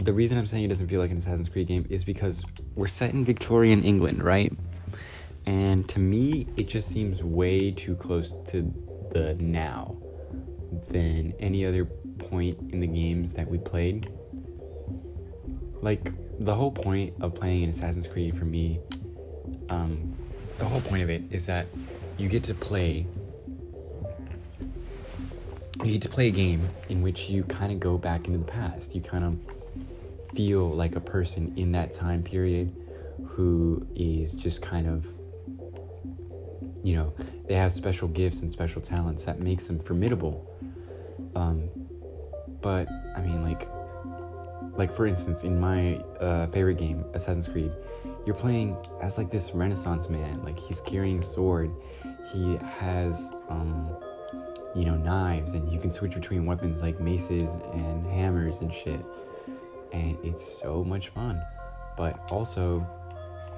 the 0.03 0.13
reason 0.13 0.39
I'm 0.39 0.47
saying 0.47 0.65
it 0.65 0.69
doesn't 0.69 0.89
feel 0.89 1.01
like 1.01 1.11
an 1.11 1.19
Assassin's 1.19 1.49
Creed 1.49 1.67
game 1.67 1.87
is 1.91 2.05
because 2.05 2.45
we're 2.75 2.87
set 2.87 3.13
in 3.13 3.25
Victorian 3.25 3.83
England, 3.83 4.23
right? 4.23 4.53
And 5.47 5.89
to 5.89 5.99
me, 5.99 6.47
it 6.57 6.69
just 6.69 6.89
seems 6.89 7.23
way 7.23 7.71
too 7.71 7.97
close 7.97 8.35
to 8.49 8.73
the 9.11 9.35
now 9.35 9.97
than 10.89 11.35
any 11.41 11.65
other 11.65 11.85
point 11.85 12.59
in 12.73 12.81
the 12.81 12.87
games 12.87 13.35
that 13.35 13.49
we 13.49 13.59
played. 13.59 14.11
Like, 15.81 16.13
the 16.41 16.55
whole 16.55 16.71
point 16.71 17.15
of 17.21 17.35
playing 17.35 17.65
an 17.65 17.71
Assassin's 17.71 18.07
Creed 18.07 18.39
for 18.39 18.45
me, 18.45 18.81
um, 19.69 20.17
the 20.59 20.65
whole 20.65 20.81
point 20.83 21.03
of 21.03 21.11
it 21.11 21.23
is 21.31 21.47
that 21.47 21.67
you 22.17 22.29
get 22.29 22.45
to 22.45 22.55
play. 22.55 23.07
You 25.85 25.93
get 25.93 26.03
to 26.03 26.09
play 26.09 26.29
a 26.29 26.33
game 26.33 26.69
in 26.89 27.03
which 27.03 27.31
you 27.31 27.45
kind 27.45 27.73
of 27.73 27.79
go 27.79 27.97
back 27.99 28.27
into 28.27 28.39
the 28.39 28.45
past. 28.45 28.95
You 28.95 29.01
kind 29.01 29.25
of 29.25 30.35
feel 30.35 30.69
like 30.71 30.97
a 30.97 31.01
person 31.01 31.53
in 31.57 31.73
that 31.73 31.93
time 31.93 32.23
period 32.23 32.75
who 33.25 33.87
is 33.95 34.33
just 34.35 34.63
kind 34.63 34.87
of 34.87 35.07
you 36.83 36.95
know 36.95 37.13
they 37.47 37.55
have 37.55 37.73
special 37.73 38.09
gifts 38.09 38.43
and 38.43 38.53
special 38.53 38.81
talents 38.81 39.25
that 39.25 39.41
makes 39.41 39.67
them 39.67 39.79
formidable 39.81 40.47
um, 41.35 41.69
but 42.61 42.89
i 43.17 43.21
mean 43.21 43.43
like 43.43 43.69
like 44.79 44.95
for 44.95 45.07
instance 45.07 45.45
in 45.45 45.61
my 45.61 45.97
uh, 46.21 46.47
favorite 46.47 46.79
game 46.79 47.05
assassin's 47.13 47.49
creed 47.49 47.73
you're 48.29 48.37
playing 48.37 48.77
as 49.01 49.17
like 49.17 49.31
this 49.31 49.55
renaissance 49.55 50.09
man. 50.09 50.43
Like 50.45 50.59
he's 50.59 50.81
carrying 50.81 51.21
a 51.21 51.23
sword. 51.23 51.71
He 52.31 52.57
has 52.57 53.31
um, 53.49 53.89
you 54.75 54.85
know 54.85 54.97
knives 54.97 55.55
and 55.55 55.73
you 55.73 55.81
can 55.81 55.91
switch 55.91 56.13
between 56.13 56.45
weapons 56.45 56.83
like 56.83 57.01
maces 57.01 57.53
and 57.73 58.07
hammers 58.07 58.61
and 58.61 58.73
shit. 58.73 59.05
And 59.93 60.19
it's 60.23 60.43
so 60.43 60.85
much 60.85 61.09
fun. 61.09 61.43
But 61.97 62.31
also 62.31 62.87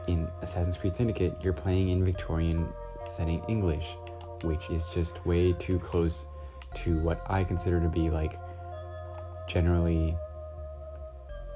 in 0.07 0.29
assassin's 0.41 0.79
creed 0.79 0.97
syndicate 0.97 1.37
you're 1.43 1.53
playing 1.53 1.91
in 1.91 2.03
victorian 2.03 2.67
setting 3.07 3.45
english 3.49 3.97
which 4.45 4.71
is 4.71 4.89
just 4.89 5.25
way 5.27 5.53
too 5.53 5.79
close 5.79 6.27
to 6.75 6.99
what 7.01 7.23
i 7.29 7.45
consider 7.45 7.79
to 7.79 7.89
be 7.89 8.09
like 8.09 8.41
generally 9.47 10.17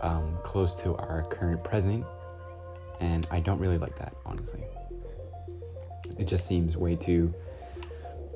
um, 0.05 0.39
close 0.45 0.75
to 0.83 0.95
our 0.97 1.25
current 1.31 1.65
present 1.65 2.05
and 3.01 3.27
i 3.31 3.41
don't 3.41 3.59
really 3.59 3.79
like 3.79 3.97
that 3.99 4.15
honestly. 4.25 4.65
It 6.17 6.29
just 6.29 6.47
seems 6.47 6.77
way 6.77 6.95
too 6.95 7.35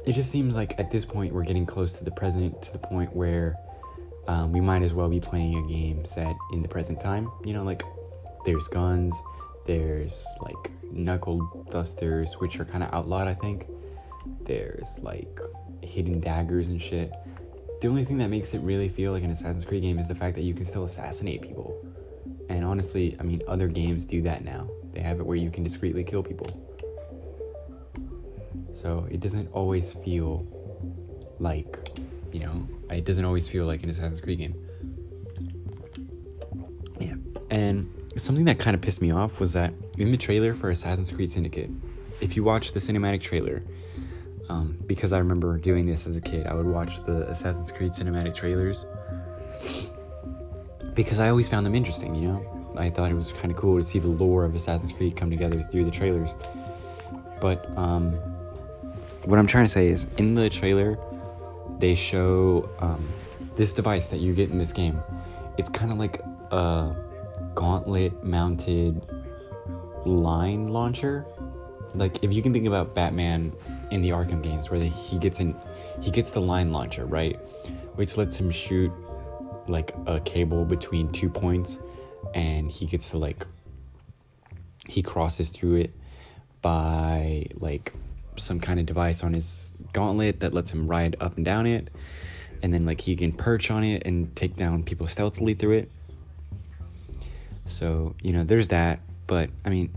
it 0.07 0.13
just 0.13 0.31
seems 0.31 0.57
like 0.57 0.79
at 0.81 0.91
this 0.91 1.05
point 1.05 1.35
we're 1.35 1.45
getting 1.45 1.67
close 1.67 1.93
to 1.93 2.03
the 2.05 2.11
present 2.11 2.61
to 2.63 2.73
the 2.73 2.79
point 2.79 3.15
where 3.15 3.57
um, 4.27 4.53
we 4.53 4.61
might 4.61 4.83
as 4.83 4.95
well 4.95 5.09
be 5.09 5.21
playing 5.21 5.59
a 5.59 5.69
game 5.69 6.05
set 6.05 6.35
in 6.53 6.63
the 6.63 6.69
present 6.69 6.99
time. 6.99 7.31
You 7.45 7.53
know 7.53 7.63
like 7.63 7.83
there's 8.45 8.67
guns 8.69 9.15
there's 9.67 10.27
like 10.41 10.71
knuckle 10.91 11.67
dusters 11.71 12.35
which 12.41 12.59
are 12.59 12.65
kind 12.65 12.83
of 12.83 12.93
outlawed 12.95 13.29
i 13.29 13.35
think. 13.35 13.67
There's 14.45 14.99
like 15.03 15.41
hidden 15.83 16.21
daggers 16.21 16.69
and 16.69 16.81
shit 16.81 17.13
the 17.81 17.89
only 17.89 18.05
thing 18.05 18.19
that 18.19 18.29
makes 18.29 18.55
it 18.55 18.61
really 18.61 18.89
feel 18.89 19.13
like 19.13 19.23
an 19.23 19.31
assassin's 19.31 19.65
creed 19.65 19.83
game 19.83 19.99
is 19.99 20.09
the 20.09 20.15
fact 20.15 20.35
that 20.35 20.43
you 20.43 20.55
can 20.55 20.65
still 20.65 20.85
assassinate 20.85 21.43
people 21.43 21.85
and 22.49 22.65
honestly 22.65 23.17
i 23.21 23.23
mean 23.23 23.41
other 23.47 23.69
games 23.69 24.05
do 24.05 24.23
that 24.23 24.45
now 24.45 24.69
they 24.93 25.01
have 25.01 25.21
it 25.21 25.27
where 25.27 25.37
you 25.37 25.51
can 25.51 25.63
discreetly 25.63 26.03
kill 26.05 26.23
people 26.23 26.47
so 28.81 29.07
it 29.11 29.19
doesn't 29.19 29.49
always 29.53 29.93
feel 29.93 30.47
like, 31.41 31.79
you 32.33 32.41
know, 32.41 32.69
it 32.91 33.05
doesn't 33.05 33.25
always 33.25 33.49
feel 33.49 33.67
like 33.67 33.83
an 33.83 33.91
Assassin's 33.91 34.21
Creed 34.21 34.39
game. 34.39 34.55
Yeah. 37.01 37.15
And 37.51 37.93
something 38.17 38.45
that 38.45 38.59
kind 38.61 38.75
of 38.77 38.81
pissed 38.81 39.03
me 39.03 39.11
off 39.11 39.41
was 39.41 39.53
that 39.55 39.73
in 39.97 40.13
the 40.13 40.17
trailer 40.17 40.55
for 40.55 40.71
Assassin's 40.71 41.11
Creed 41.11 41.33
Syndicate, 41.33 41.71
if 42.21 42.37
you 42.37 42.45
watch 42.45 42.73
the 42.73 42.79
cinematic 42.79 43.21
trailer, 43.21 43.63
um, 44.49 44.79
because 44.87 45.13
I 45.13 45.19
remember 45.19 45.59
doing 45.59 45.87
this 45.87 46.07
as 46.07 46.17
a 46.17 46.21
kid, 46.21 46.47
I 46.47 46.55
would 46.55 46.67
watch 46.67 47.05
the 47.05 47.29
Assassin's 47.29 47.71
Creed 47.71 47.93
cinematic 47.93 48.35
trailers 48.35 48.85
because 50.95 51.21
I 51.21 51.29
always 51.29 51.49
found 51.49 51.65
them 51.65 51.75
interesting, 51.75 52.15
you 52.15 52.29
know? 52.29 52.75
I 52.77 52.91
thought 52.91 53.11
it 53.11 53.15
was 53.15 53.33
kind 53.33 53.51
of 53.51 53.57
cool 53.57 53.79
to 53.79 53.85
see 53.85 53.99
the 53.99 54.09
lore 54.09 54.45
of 54.45 54.55
Assassin's 54.55 54.93
Creed 54.93 55.17
come 55.17 55.31
together 55.31 55.63
through 55.63 55.85
the 55.85 55.91
trailers. 55.91 56.35
But 57.41 57.69
um, 57.77 58.13
what 59.25 59.39
I'm 59.39 59.47
trying 59.47 59.65
to 59.65 59.71
say 59.71 59.89
is, 59.89 60.07
in 60.17 60.35
the 60.35 60.49
trailer, 60.49 60.99
they 61.79 61.95
show 61.95 62.69
um, 62.81 63.09
this 63.57 63.73
device 63.73 64.09
that 64.09 64.19
you 64.19 64.35
get 64.35 64.51
in 64.51 64.59
this 64.59 64.73
game. 64.73 65.01
It's 65.57 65.69
kind 65.71 65.93
of 65.93 65.99
like 65.99 66.21
a 66.51 66.97
gauntlet 67.55 68.25
mounted 68.25 69.03
line 70.05 70.69
launcher. 70.69 71.27
Like 71.95 72.23
if 72.23 72.33
you 72.33 72.43
can 72.43 72.53
think 72.53 72.67
about 72.67 72.95
Batman 72.95 73.53
in 73.91 74.03
the 74.03 74.11
Arkham 74.11 74.43
games, 74.43 74.71
where 74.71 74.81
he 74.83 75.19
gets 75.19 75.41
in, 75.41 75.57
he 76.01 76.11
gets 76.11 76.31
the 76.31 76.41
line 76.41 76.73
launcher, 76.73 77.07
right, 77.07 77.37
which 77.95 78.17
lets 78.17 78.37
him 78.37 78.51
shoot 78.51 78.93
like 79.67 79.95
a 80.07 80.21
cable 80.21 80.65
between 80.65 81.11
two 81.13 81.29
points, 81.29 81.79
and 82.35 82.71
he 82.71 82.87
gets 82.87 83.11
to 83.11 83.19
like 83.19 83.47
he 84.87 85.03
crosses 85.03 85.51
through 85.51 85.77
it 85.77 85.95
by 86.63 87.47
like 87.55 87.93
some 88.37 88.61
kind 88.61 88.81
of 88.81 88.87
device 88.87 89.23
on 89.23 89.35
his 89.35 89.73
gauntlet 89.93 90.41
that 90.41 90.55
lets 90.55 90.71
him 90.71 90.87
ride 90.87 91.17
up 91.21 91.37
and 91.37 91.45
down 91.45 91.67
it. 91.67 91.89
And 92.63 92.75
then 92.75 92.85
like 92.87 93.01
he 93.01 93.15
can 93.15 93.33
perch 93.33 93.71
on 93.71 93.85
it 93.85 94.03
and 94.05 94.35
take 94.35 94.57
down 94.57 94.83
people 94.83 95.07
stealthily 95.07 95.55
through 95.55 95.79
it. 95.79 95.91
So 97.67 98.15
you 98.23 98.33
know 98.33 98.45
there's 98.45 98.69
that. 98.69 99.01
But 99.27 99.51
i 99.65 99.69
mean 99.69 99.93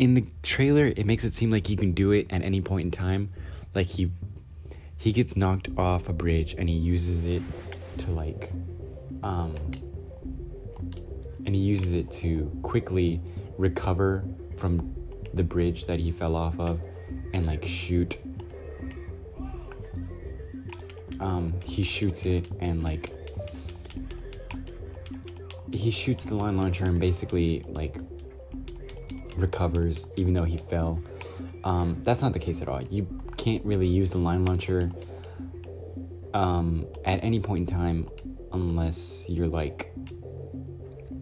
in 0.00 0.14
the 0.14 0.24
trailer 0.42 0.86
it 0.86 1.04
makes 1.04 1.24
it 1.24 1.34
seem 1.34 1.50
like 1.50 1.66
he 1.66 1.76
can 1.76 1.92
do 1.92 2.10
it 2.10 2.26
at 2.30 2.42
any 2.42 2.62
point 2.62 2.86
in 2.86 2.90
time. 2.90 3.30
Like 3.74 3.86
he 3.86 4.10
he 4.96 5.12
gets 5.12 5.36
knocked 5.36 5.68
off 5.76 6.08
a 6.08 6.12
bridge 6.14 6.54
and 6.56 6.68
he 6.68 6.74
uses 6.74 7.26
it 7.26 7.42
to 7.98 8.10
like 8.10 8.50
um 9.22 9.54
and 11.44 11.54
he 11.54 11.60
uses 11.60 11.92
it 11.92 12.10
to 12.10 12.50
quickly 12.62 13.20
recover 13.58 14.24
from 14.56 14.94
the 15.34 15.44
bridge 15.44 15.84
that 15.84 15.98
he 15.98 16.10
fell 16.10 16.34
off 16.34 16.58
of 16.58 16.80
and 17.34 17.46
like 17.46 17.62
shoot. 17.62 18.16
Um 21.20 21.52
he 21.62 21.82
shoots 21.82 22.24
it 22.24 22.48
and 22.60 22.82
like 22.82 23.12
he 25.74 25.90
shoots 25.90 26.24
the 26.24 26.34
line 26.34 26.56
launcher 26.56 26.84
and 26.84 26.98
basically 26.98 27.62
like 27.68 27.98
recovers 29.40 30.06
even 30.16 30.32
though 30.32 30.44
he 30.44 30.56
fell 30.56 31.00
um 31.64 32.00
that's 32.04 32.22
not 32.22 32.32
the 32.32 32.38
case 32.38 32.62
at 32.62 32.68
all 32.68 32.82
you 32.82 33.06
can't 33.36 33.64
really 33.64 33.86
use 33.86 34.10
the 34.10 34.18
line 34.18 34.44
launcher 34.44 34.90
um 36.34 36.86
at 37.04 37.22
any 37.24 37.40
point 37.40 37.68
in 37.68 37.74
time 37.74 38.08
unless 38.52 39.24
you're 39.28 39.48
like 39.48 39.92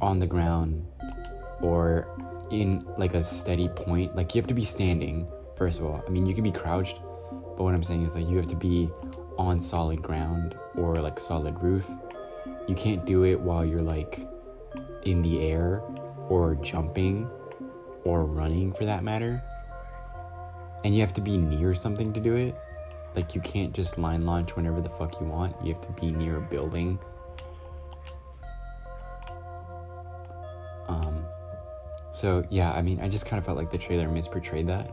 on 0.01 0.19
the 0.19 0.27
ground 0.27 0.85
or 1.61 2.07
in 2.51 2.87
like 2.97 3.15
a 3.15 3.23
steady 3.23 3.69
point 3.69 4.15
like 4.15 4.35
you 4.35 4.41
have 4.41 4.49
to 4.49 4.55
be 4.55 4.65
standing 4.65 5.27
first 5.59 5.81
of 5.81 5.87
all. 5.87 6.03
I 6.07 6.11
mean, 6.11 6.25
you 6.25 6.35
can 6.35 6.45
be 6.45 6.53
crouched, 6.53 7.01
but 7.31 7.65
what 7.65 7.75
I'm 7.75 7.83
saying 7.83 8.07
is 8.07 8.15
like 8.15 8.29
you 8.29 8.37
have 8.37 8.47
to 8.47 8.57
be 8.57 8.89
on 9.37 9.61
solid 9.61 10.01
ground 10.01 10.57
or 10.77 10.95
like 10.95 11.19
solid 11.19 11.61
roof. 11.61 11.85
You 12.69 12.75
can't 12.77 13.05
do 13.05 13.25
it 13.25 13.39
while 13.39 13.65
you're 13.65 13.83
like 13.83 14.27
in 15.03 15.21
the 15.21 15.43
air 15.43 15.83
or 16.29 16.55
jumping 16.57 17.29
or 18.09 18.25
running 18.25 18.73
for 18.73 18.87
that 18.87 19.05
matter. 19.05 19.43
And 20.83 20.95
you 20.95 21.03
have 21.03 21.13
to 21.13 21.21
be 21.21 21.37
near 21.37 21.75
something 21.75 22.11
to 22.15 22.21
do 22.21 22.37
it. 22.37 22.57
Like 23.15 23.35
you 23.35 23.41
can't 23.43 23.75
just 23.75 23.99
line 23.99 24.25
launch 24.25 24.57
whenever 24.57 24.81
the 24.81 24.89
fuck 24.89 25.21
you 25.21 25.27
want. 25.27 25.55
You 25.63 25.75
have 25.75 25.83
to 25.83 25.93
be 26.01 26.11
near 26.11 26.39
a 26.39 26.41
building. 26.41 26.99
Um 30.89 31.23
so 32.11 32.47
yeah, 32.49 32.73
I 32.73 32.81
mean, 32.81 32.99
I 33.01 33.09
just 33.09 33.27
kind 33.27 33.39
of 33.39 33.45
felt 33.45 33.59
like 33.59 33.71
the 33.71 33.79
trailer 33.79 34.09
misportrayed 34.09 34.67
that. 34.67 34.91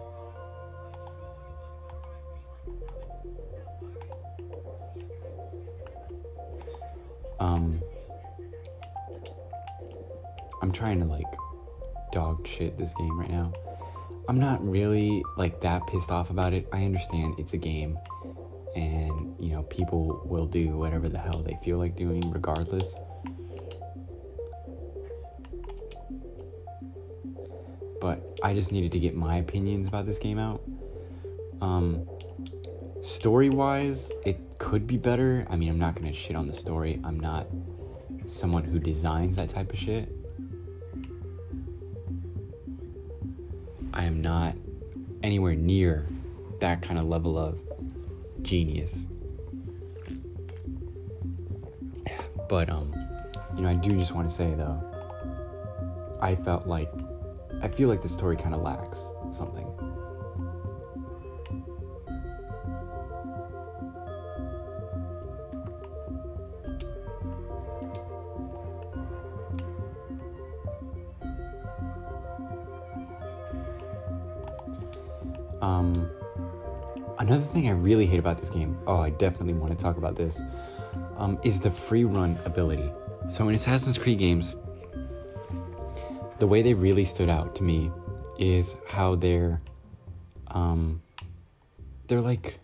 um 7.39 7.81
I'm 10.61 10.71
trying 10.71 10.99
to 10.99 11.05
like 11.05 11.23
dog 12.15 12.47
shit 12.47 12.77
this 12.77 12.93
game 12.93 13.19
right 13.19 13.29
now. 13.29 13.51
I'm 14.29 14.39
not 14.39 14.65
really 14.67 15.23
like 15.35 15.59
that 15.61 15.85
pissed 15.87 16.09
off 16.09 16.29
about 16.29 16.53
it. 16.53 16.67
I 16.71 16.85
understand 16.85 17.35
it's 17.37 17.51
a 17.53 17.57
game 17.57 17.99
and 18.75 19.35
you 19.37 19.51
know 19.51 19.63
people 19.63 20.21
will 20.25 20.47
do 20.47 20.77
whatever 20.77 21.09
the 21.09 21.19
hell 21.19 21.43
they 21.43 21.59
feel 21.63 21.77
like 21.77 21.97
doing 21.97 22.21
regardless. 22.31 22.95
But 27.99 28.39
I 28.41 28.53
just 28.53 28.71
needed 28.71 28.93
to 28.93 28.99
get 28.99 29.13
my 29.13 29.37
opinions 29.37 29.89
about 29.89 30.05
this 30.05 30.17
game 30.17 30.39
out. 30.39 30.61
Um 31.61 32.07
story 33.01 33.49
wise, 33.49 34.09
it 34.25 34.39
could 34.57 34.87
be 34.87 34.97
better. 34.97 35.45
I 35.49 35.57
mean, 35.57 35.69
I'm 35.69 35.77
not 35.77 35.95
going 35.95 36.07
to 36.07 36.13
shit 36.13 36.35
on 36.35 36.47
the 36.47 36.53
story. 36.53 36.99
I'm 37.03 37.19
not 37.19 37.47
someone 38.25 38.63
who 38.63 38.79
designs 38.79 39.35
that 39.35 39.49
type 39.49 39.71
of 39.71 39.77
shit. 39.77 40.11
I 43.95 44.03
am 44.05 44.21
not 44.21 44.55
anywhere 45.23 45.55
near 45.55 46.07
that 46.59 46.81
kind 46.81 46.99
of 46.99 47.05
level 47.05 47.37
of 47.37 47.59
genius. 48.41 49.07
But 52.49 52.69
um 52.69 52.93
you 53.55 53.61
know, 53.61 53.69
I 53.69 53.73
do 53.73 53.95
just 53.95 54.13
want 54.13 54.29
to 54.29 54.35
say 54.35 54.53
though 54.53 54.83
I 56.21 56.35
felt 56.35 56.67
like 56.67 56.91
I 57.61 57.69
feel 57.69 57.87
like 57.89 58.01
the 58.01 58.09
story 58.09 58.35
kind 58.35 58.53
of 58.53 58.61
lacks 58.61 58.97
something. 59.31 59.94
Um, 75.65 76.11
another 77.17 77.43
thing 77.43 77.67
I 77.67 77.71
really 77.71 78.05
hate 78.05 78.19
about 78.19 78.37
this 78.37 78.51
game, 78.51 78.77
oh, 78.85 78.99
I 78.99 79.09
definitely 79.09 79.53
want 79.53 79.75
to 79.75 79.83
talk 79.83 79.97
about 79.97 80.15
this, 80.15 80.39
um, 81.17 81.39
is 81.43 81.59
the 81.59 81.71
free 81.71 82.03
run 82.03 82.37
ability. 82.45 82.91
So 83.27 83.49
in 83.49 83.55
Assassin's 83.55 83.97
Creed 83.97 84.19
games, 84.19 84.53
the 86.37 86.45
way 86.45 86.61
they 86.61 86.75
really 86.75 87.03
stood 87.03 87.29
out 87.29 87.55
to 87.55 87.63
me 87.63 87.91
is 88.37 88.75
how 88.87 89.15
they're, 89.15 89.59
um, 90.49 91.01
they're 92.07 92.21
like, 92.21 92.59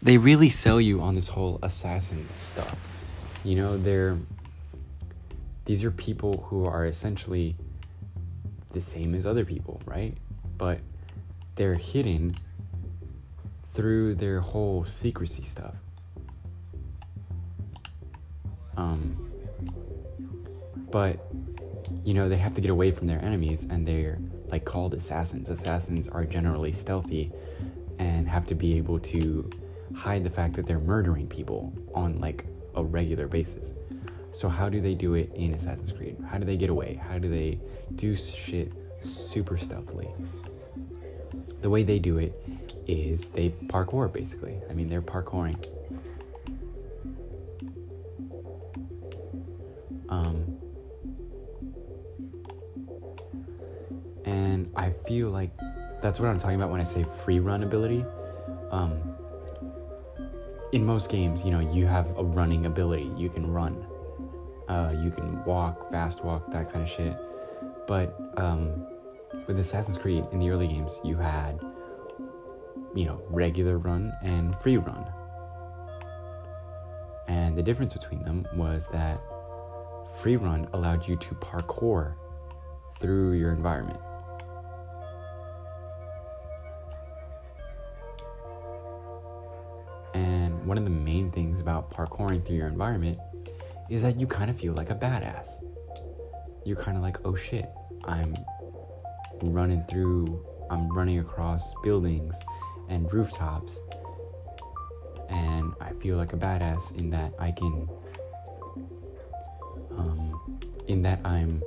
they 0.00 0.16
really 0.16 0.50
sell 0.50 0.80
you 0.80 1.00
on 1.00 1.16
this 1.16 1.26
whole 1.26 1.58
assassin 1.64 2.28
stuff. 2.36 2.78
You 3.42 3.56
know, 3.56 3.78
they're, 3.78 4.16
these 5.64 5.82
are 5.82 5.90
people 5.90 6.46
who 6.48 6.66
are 6.66 6.86
essentially 6.86 7.56
the 8.72 8.80
same 8.80 9.16
as 9.16 9.26
other 9.26 9.44
people, 9.44 9.80
right? 9.86 10.16
But 10.56 10.78
they're 11.56 11.74
hidden 11.74 12.34
through 13.72 14.14
their 14.14 14.40
whole 14.40 14.84
secrecy 14.84 15.44
stuff. 15.44 15.74
Um, 18.76 19.30
but 20.90 21.18
you 22.04 22.14
know 22.14 22.28
they 22.28 22.36
have 22.36 22.54
to 22.54 22.60
get 22.60 22.70
away 22.70 22.90
from 22.90 23.06
their 23.06 23.22
enemies, 23.22 23.64
and 23.64 23.86
they're 23.86 24.18
like 24.48 24.64
called 24.64 24.94
assassins. 24.94 25.50
Assassins 25.50 26.08
are 26.08 26.24
generally 26.24 26.72
stealthy 26.72 27.32
and 27.98 28.28
have 28.28 28.46
to 28.46 28.54
be 28.54 28.76
able 28.76 28.98
to 28.98 29.50
hide 29.94 30.24
the 30.24 30.30
fact 30.30 30.54
that 30.54 30.66
they're 30.66 30.80
murdering 30.80 31.26
people 31.26 31.72
on 31.94 32.20
like 32.20 32.44
a 32.74 32.82
regular 32.82 33.28
basis. 33.28 33.72
So 34.32 34.48
how 34.48 34.68
do 34.68 34.80
they 34.80 34.94
do 34.94 35.14
it 35.14 35.32
in 35.34 35.54
Assassin's 35.54 35.92
Creed? 35.92 36.16
How 36.28 36.38
do 36.38 36.44
they 36.44 36.56
get 36.56 36.70
away? 36.70 37.00
How 37.08 37.18
do 37.18 37.30
they 37.30 37.60
do 37.94 38.16
shit 38.16 38.72
super 39.04 39.56
stealthily? 39.56 40.08
The 41.60 41.70
way 41.70 41.82
they 41.82 41.98
do 41.98 42.18
it 42.18 42.34
is 42.86 43.30
they 43.30 43.50
parkour 43.68 44.12
basically. 44.12 44.60
I 44.68 44.74
mean, 44.74 44.88
they're 44.88 45.02
parkouring. 45.02 45.56
Um, 50.08 50.56
and 54.24 54.70
I 54.76 54.90
feel 55.06 55.30
like 55.30 55.50
that's 56.00 56.20
what 56.20 56.28
I'm 56.28 56.38
talking 56.38 56.56
about 56.56 56.70
when 56.70 56.80
I 56.80 56.84
say 56.84 57.06
free 57.24 57.40
run 57.40 57.62
ability. 57.62 58.04
Um, 58.70 59.14
in 60.72 60.84
most 60.84 61.08
games, 61.08 61.44
you 61.44 61.50
know, 61.50 61.60
you 61.60 61.86
have 61.86 62.06
a 62.18 62.24
running 62.24 62.66
ability. 62.66 63.10
You 63.16 63.28
can 63.28 63.50
run, 63.50 63.86
uh, 64.68 64.94
you 65.00 65.10
can 65.10 65.44
walk, 65.44 65.90
fast 65.90 66.24
walk, 66.24 66.50
that 66.50 66.72
kind 66.72 66.82
of 66.82 66.90
shit. 66.90 67.16
But 67.86 68.18
um, 68.36 68.86
with 69.46 69.58
Assassin's 69.58 69.98
Creed 69.98 70.24
in 70.32 70.38
the 70.38 70.50
early 70.50 70.68
games, 70.68 70.98
you 71.04 71.16
had, 71.16 71.60
you 72.94 73.04
know, 73.04 73.20
regular 73.28 73.78
run 73.78 74.12
and 74.22 74.58
free 74.60 74.76
run. 74.76 75.06
And 77.28 77.56
the 77.56 77.62
difference 77.62 77.94
between 77.94 78.22
them 78.22 78.46
was 78.54 78.88
that 78.88 79.20
free 80.16 80.36
run 80.36 80.68
allowed 80.72 81.06
you 81.06 81.16
to 81.16 81.34
parkour 81.36 82.14
through 83.00 83.32
your 83.32 83.52
environment. 83.52 84.00
And 90.14 90.64
one 90.64 90.78
of 90.78 90.84
the 90.84 90.90
main 90.90 91.30
things 91.30 91.60
about 91.60 91.90
parkouring 91.90 92.44
through 92.46 92.56
your 92.56 92.68
environment 92.68 93.18
is 93.90 94.02
that 94.02 94.20
you 94.20 94.26
kind 94.26 94.50
of 94.50 94.58
feel 94.58 94.74
like 94.74 94.90
a 94.90 94.94
badass. 94.94 95.62
You're 96.64 96.76
kind 96.76 96.96
of 96.96 97.02
like, 97.02 97.18
oh 97.24 97.34
shit, 97.34 97.70
I'm 98.04 98.34
running 99.52 99.84
through, 99.90 100.44
I'm 100.70 100.88
running 100.92 101.18
across 101.18 101.74
buildings 101.82 102.36
and 102.88 103.12
rooftops. 103.12 103.78
And 105.28 105.72
I 105.80 105.92
feel 105.94 106.16
like 106.16 106.32
a 106.32 106.36
badass 106.36 106.96
in 106.96 107.10
that 107.10 107.32
I 107.38 107.50
can, 107.50 107.88
um, 109.96 110.60
in 110.86 111.02
that 111.02 111.20
I'm, 111.24 111.62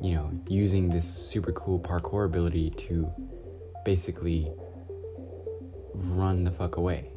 you 0.00 0.14
know, 0.14 0.30
using 0.48 0.88
this 0.88 1.06
super 1.06 1.52
cool 1.52 1.78
parkour 1.78 2.24
ability 2.24 2.70
to 2.70 3.10
basically 3.84 4.50
run 5.94 6.44
the 6.44 6.50
fuck 6.50 6.76
away 6.76 7.10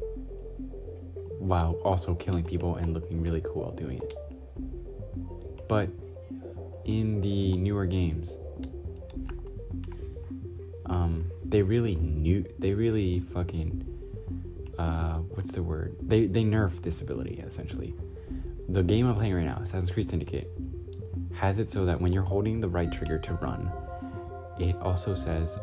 while 1.38 1.72
also 1.84 2.14
killing 2.14 2.44
people 2.44 2.76
and 2.76 2.94
looking 2.94 3.20
really 3.22 3.40
cool 3.40 3.62
while 3.62 3.72
doing 3.72 3.98
it. 3.98 4.14
But 5.68 5.88
in 6.84 7.20
the 7.20 7.56
newer 7.56 7.86
games, 7.86 8.36
they 11.54 11.62
really 11.62 11.94
knew, 11.94 12.44
they 12.58 12.74
really 12.74 13.20
fucking, 13.32 13.86
uh, 14.76 15.18
what's 15.34 15.52
the 15.52 15.62
word? 15.62 15.94
They 16.02 16.26
they 16.26 16.42
nerfed 16.42 16.82
this 16.82 17.00
ability 17.00 17.44
essentially. 17.46 17.94
The 18.68 18.82
game 18.82 19.06
I'm 19.06 19.14
playing 19.14 19.34
right 19.34 19.46
now, 19.46 19.60
Assassin's 19.62 19.92
Creed 19.92 20.10
Syndicate, 20.10 20.50
has 21.32 21.60
it 21.60 21.70
so 21.70 21.84
that 21.84 22.00
when 22.00 22.12
you're 22.12 22.24
holding 22.24 22.58
the 22.58 22.68
right 22.68 22.90
trigger 22.90 23.20
to 23.20 23.34
run, 23.34 23.70
it 24.58 24.74
also 24.82 25.14
says 25.14 25.60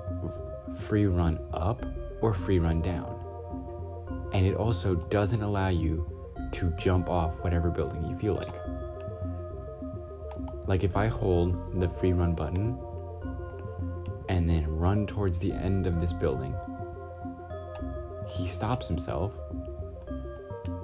free 0.77 1.07
run 1.07 1.37
up 1.51 1.83
or 2.21 2.33
free 2.33 2.59
run 2.59 2.81
down. 2.81 3.11
And 4.31 4.45
it 4.45 4.55
also 4.55 4.95
doesn't 4.95 5.41
allow 5.41 5.67
you 5.67 6.09
to 6.53 6.71
jump 6.79 7.09
off 7.09 7.33
whatever 7.41 7.69
building 7.69 8.07
you 8.07 8.17
feel 8.17 8.35
like. 8.35 8.55
Like 10.69 10.85
if 10.85 10.95
I 10.95 11.07
hold 11.07 11.81
the 11.81 11.89
free 11.89 12.13
run 12.13 12.33
button 12.33 12.79
and 14.31 14.49
then 14.49 14.65
run 14.65 15.05
towards 15.05 15.37
the 15.39 15.51
end 15.51 15.85
of 15.85 15.99
this 15.99 16.13
building. 16.13 16.55
He 18.29 18.47
stops 18.47 18.87
himself, 18.87 19.33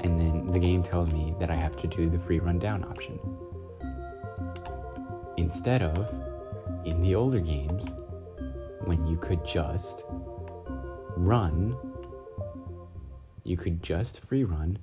and 0.01 0.19
then 0.19 0.51
the 0.51 0.59
game 0.59 0.83
tells 0.83 1.09
me 1.11 1.33
that 1.39 1.49
I 1.49 1.55
have 1.55 1.77
to 1.77 1.87
do 1.87 2.09
the 2.09 2.19
free 2.19 2.39
run 2.39 2.59
down 2.59 2.83
option. 2.83 3.17
Instead 5.37 5.81
of, 5.81 6.13
in 6.83 7.01
the 7.01 7.15
older 7.15 7.39
games, 7.39 7.85
when 8.83 9.07
you 9.07 9.15
could 9.15 9.45
just 9.45 10.03
run, 11.15 11.77
you 13.45 13.55
could 13.55 13.81
just 13.81 14.19
free 14.25 14.43
run, 14.43 14.77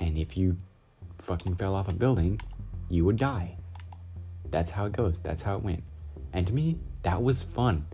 and 0.00 0.18
if 0.18 0.36
you 0.36 0.56
fucking 1.18 1.54
fell 1.54 1.76
off 1.76 1.86
a 1.86 1.94
building, 1.94 2.40
you 2.88 3.04
would 3.04 3.16
die. 3.16 3.56
That's 4.50 4.72
how 4.72 4.86
it 4.86 4.92
goes. 4.92 5.20
That's 5.20 5.42
how 5.42 5.54
it 5.54 5.62
went. 5.62 5.84
And 6.32 6.48
to 6.48 6.52
me, 6.52 6.78
that 7.04 7.22
was 7.22 7.42
fun. 7.42 7.86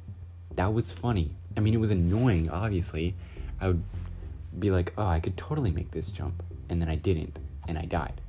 That 0.55 0.73
was 0.73 0.90
funny. 0.90 1.31
I 1.57 1.61
mean, 1.61 1.75
it 1.75 1.81
was 1.81 1.90
annoying, 1.90 2.49
obviously. 2.49 3.14
I 3.61 3.68
would 3.68 3.83
be 4.59 4.70
like, 4.70 4.92
oh, 4.96 5.07
I 5.07 5.20
could 5.20 5.37
totally 5.37 5.70
make 5.70 5.90
this 5.90 6.11
jump. 6.11 6.42
And 6.68 6.81
then 6.81 6.88
I 6.88 6.94
didn't, 6.94 7.38
and 7.68 7.77
I 7.77 7.85
died. 7.85 8.20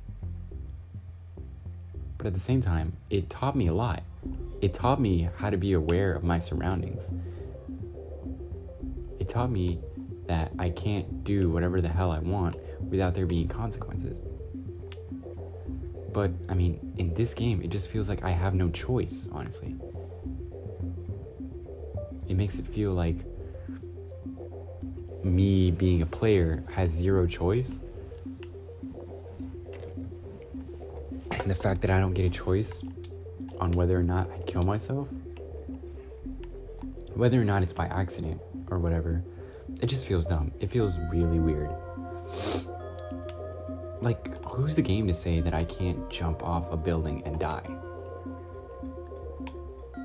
But 2.18 2.26
at 2.26 2.34
the 2.34 2.40
same 2.40 2.60
time, 2.60 2.92
it 3.10 3.30
taught 3.30 3.56
me 3.56 3.68
a 3.68 3.74
lot. 3.74 4.02
It 4.60 4.74
taught 4.74 5.00
me 5.00 5.28
how 5.36 5.50
to 5.50 5.56
be 5.56 5.72
aware 5.72 6.14
of 6.14 6.24
my 6.24 6.38
surroundings. 6.38 7.10
It 9.18 9.28
taught 9.28 9.50
me 9.50 9.78
that 10.26 10.52
I 10.58 10.70
can't 10.70 11.24
do 11.24 11.50
whatever 11.50 11.80
the 11.80 11.88
hell 11.88 12.10
I 12.10 12.18
want 12.18 12.56
without 12.90 13.14
there 13.14 13.26
being 13.26 13.48
consequences. 13.48 14.16
But 16.12 16.32
I 16.48 16.54
mean, 16.54 16.94
in 16.98 17.14
this 17.14 17.34
game, 17.34 17.62
it 17.62 17.70
just 17.70 17.88
feels 17.88 18.08
like 18.08 18.22
I 18.22 18.30
have 18.30 18.54
no 18.54 18.68
choice, 18.70 19.28
honestly. 19.32 19.76
It 22.28 22.36
makes 22.36 22.58
it 22.58 22.66
feel 22.66 22.92
like 22.92 23.16
me 25.24 25.70
being 25.70 26.02
a 26.02 26.06
player 26.06 26.62
has 26.72 26.90
zero 26.90 27.26
choice. 27.26 27.80
And 31.30 31.50
the 31.50 31.54
fact 31.54 31.80
that 31.82 31.90
I 31.90 31.98
don't 31.98 32.14
get 32.14 32.24
a 32.24 32.30
choice 32.30 32.82
on 33.60 33.72
whether 33.72 33.98
or 33.98 34.02
not 34.02 34.30
I 34.30 34.38
kill 34.42 34.62
myself, 34.62 35.08
whether 37.14 37.40
or 37.40 37.44
not 37.44 37.62
it's 37.62 37.72
by 37.72 37.86
accident 37.86 38.40
or 38.70 38.78
whatever, 38.78 39.22
it 39.80 39.86
just 39.86 40.06
feels 40.06 40.26
dumb. 40.26 40.52
It 40.60 40.70
feels 40.70 40.96
really 41.10 41.38
weird. 41.38 41.70
Like, 44.00 44.42
who's 44.44 44.74
the 44.74 44.82
game 44.82 45.06
to 45.06 45.14
say 45.14 45.40
that 45.40 45.54
I 45.54 45.64
can't 45.64 46.08
jump 46.10 46.42
off 46.42 46.70
a 46.72 46.76
building 46.76 47.22
and 47.24 47.38
die? 47.38 47.64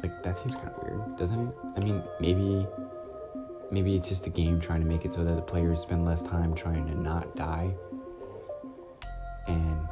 Like, 0.07 0.23
that 0.23 0.37
seems 0.37 0.55
kind 0.55 0.69
of 0.69 0.83
weird, 0.83 1.17
doesn't 1.17 1.47
it? 1.49 1.55
I 1.75 1.79
mean, 1.81 2.01
maybe. 2.19 2.65
Maybe 3.69 3.97
it's 3.97 4.07
just 4.07 4.25
a 4.25 4.29
game 4.29 4.61
trying 4.61 4.79
to 4.79 4.87
make 4.87 5.03
it 5.03 5.13
so 5.13 5.25
that 5.25 5.35
the 5.35 5.41
players 5.41 5.81
spend 5.81 6.05
less 6.05 6.21
time 6.21 6.55
trying 6.55 6.87
to 6.87 6.95
not 6.97 7.35
die 7.35 7.75
and 9.45 9.89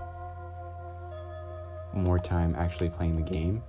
more 1.93 2.17
time 2.17 2.55
actually 2.57 2.89
playing 2.89 3.17
the 3.17 3.29
game. 3.29 3.61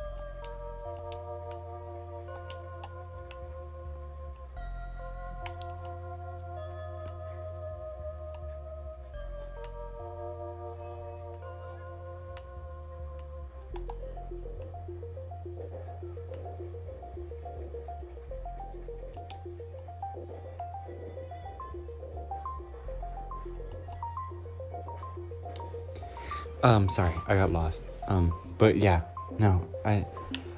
Um, 26.66 26.88
sorry, 26.88 27.14
I 27.28 27.36
got 27.36 27.52
lost. 27.52 27.84
Um, 28.08 28.34
but 28.58 28.76
yeah, 28.76 29.02
no, 29.38 29.64
I, 29.84 30.04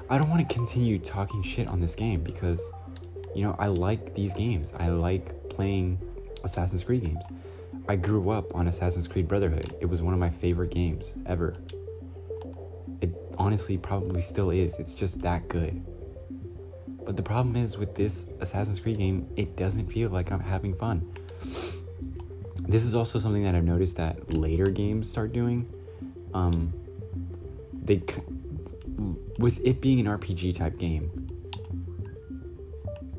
I 0.08 0.16
don't 0.16 0.30
want 0.30 0.48
to 0.48 0.54
continue 0.54 0.98
talking 0.98 1.42
shit 1.42 1.68
on 1.68 1.82
this 1.82 1.94
game 1.94 2.22
because, 2.22 2.66
you 3.34 3.42
know, 3.42 3.54
I 3.58 3.66
like 3.66 4.14
these 4.14 4.32
games. 4.32 4.72
I 4.78 4.88
like 4.88 5.50
playing 5.50 5.98
Assassin's 6.44 6.82
Creed 6.82 7.02
games. 7.02 7.22
I 7.90 7.96
grew 7.96 8.30
up 8.30 8.54
on 8.54 8.68
Assassin's 8.68 9.06
Creed 9.06 9.28
Brotherhood. 9.28 9.76
It 9.82 9.84
was 9.84 10.00
one 10.00 10.14
of 10.14 10.18
my 10.18 10.30
favorite 10.30 10.70
games 10.70 11.14
ever. 11.26 11.58
It 13.02 13.14
honestly 13.36 13.76
probably 13.76 14.22
still 14.22 14.48
is. 14.48 14.76
It's 14.76 14.94
just 14.94 15.20
that 15.20 15.46
good. 15.50 15.84
But 17.04 17.18
the 17.18 17.22
problem 17.22 17.54
is 17.54 17.76
with 17.76 17.94
this 17.94 18.24
Assassin's 18.40 18.80
Creed 18.80 18.96
game, 18.96 19.28
it 19.36 19.58
doesn't 19.58 19.92
feel 19.92 20.08
like 20.08 20.32
I'm 20.32 20.40
having 20.40 20.74
fun. 20.74 21.06
This 22.60 22.84
is 22.84 22.94
also 22.94 23.18
something 23.18 23.42
that 23.42 23.54
I've 23.54 23.64
noticed 23.64 23.96
that 23.96 24.32
later 24.32 24.70
games 24.70 25.10
start 25.10 25.34
doing 25.34 25.70
um, 26.34 26.72
they 27.72 28.02
with 29.38 29.60
it 29.64 29.80
being 29.80 30.00
an 30.00 30.06
RPG 30.06 30.56
type 30.56 30.78
game, 30.78 31.28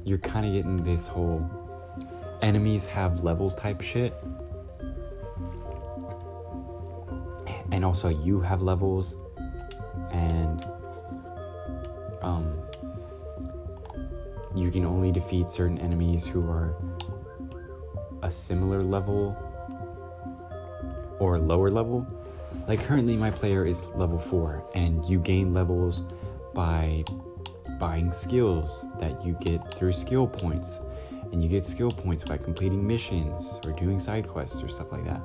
you're 0.04 0.17
kind 0.17 0.45
of 0.45 0.54
getting 0.54 0.84
this 0.84 1.08
whole 1.08 1.50
enemies 2.41 2.86
have 2.86 3.24
levels 3.24 3.56
type 3.56 3.82
shit. 3.82 4.13
And 7.72 7.86
also 7.86 8.10
you 8.10 8.41
have 8.41 8.62
levels 8.62 9.15
and 10.12 10.65
um 12.22 12.60
you 14.56 14.72
can 14.72 14.84
only 14.84 15.12
defeat 15.12 15.52
certain 15.52 15.78
enemies 15.78 16.26
who 16.26 16.41
are 16.50 16.76
a 18.24 18.32
similar 18.32 18.82
level 18.82 19.38
or 21.19 21.38
lower 21.38 21.69
level 21.69 22.08
like 22.68 22.82
currently 22.84 23.16
my 23.16 23.32
player 23.32 23.66
is 23.66 23.84
level 23.96 24.20
4 24.20 24.64
and 24.76 25.06
you 25.06 25.20
gain 25.20 25.54
levels 25.54 26.04
by 26.54 27.04
buying 27.80 28.12
skills 28.12 28.88
that 29.00 29.24
you 29.26 29.34
get 29.40 29.62
through 29.76 29.94
skill 29.94 30.28
points 30.28 30.80
and 31.32 31.44
you 31.44 31.50
get 31.50 31.64
skill 31.64 31.92
points 31.92 32.24
by 32.24 32.38
completing 32.38 32.86
missions 32.86 33.60
or 33.66 33.72
doing 33.72 34.00
side 34.00 34.28
quests 34.28 34.62
or 34.64 34.68
stuff 34.68 34.92
like 34.92 35.06
that. 35.06 35.22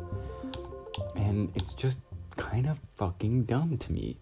And 1.17 1.51
it's 1.55 1.73
just 1.73 1.99
kind 2.37 2.67
of 2.67 2.79
fucking 2.97 3.45
dumb 3.45 3.79
to 3.79 3.93
me. 3.93 4.19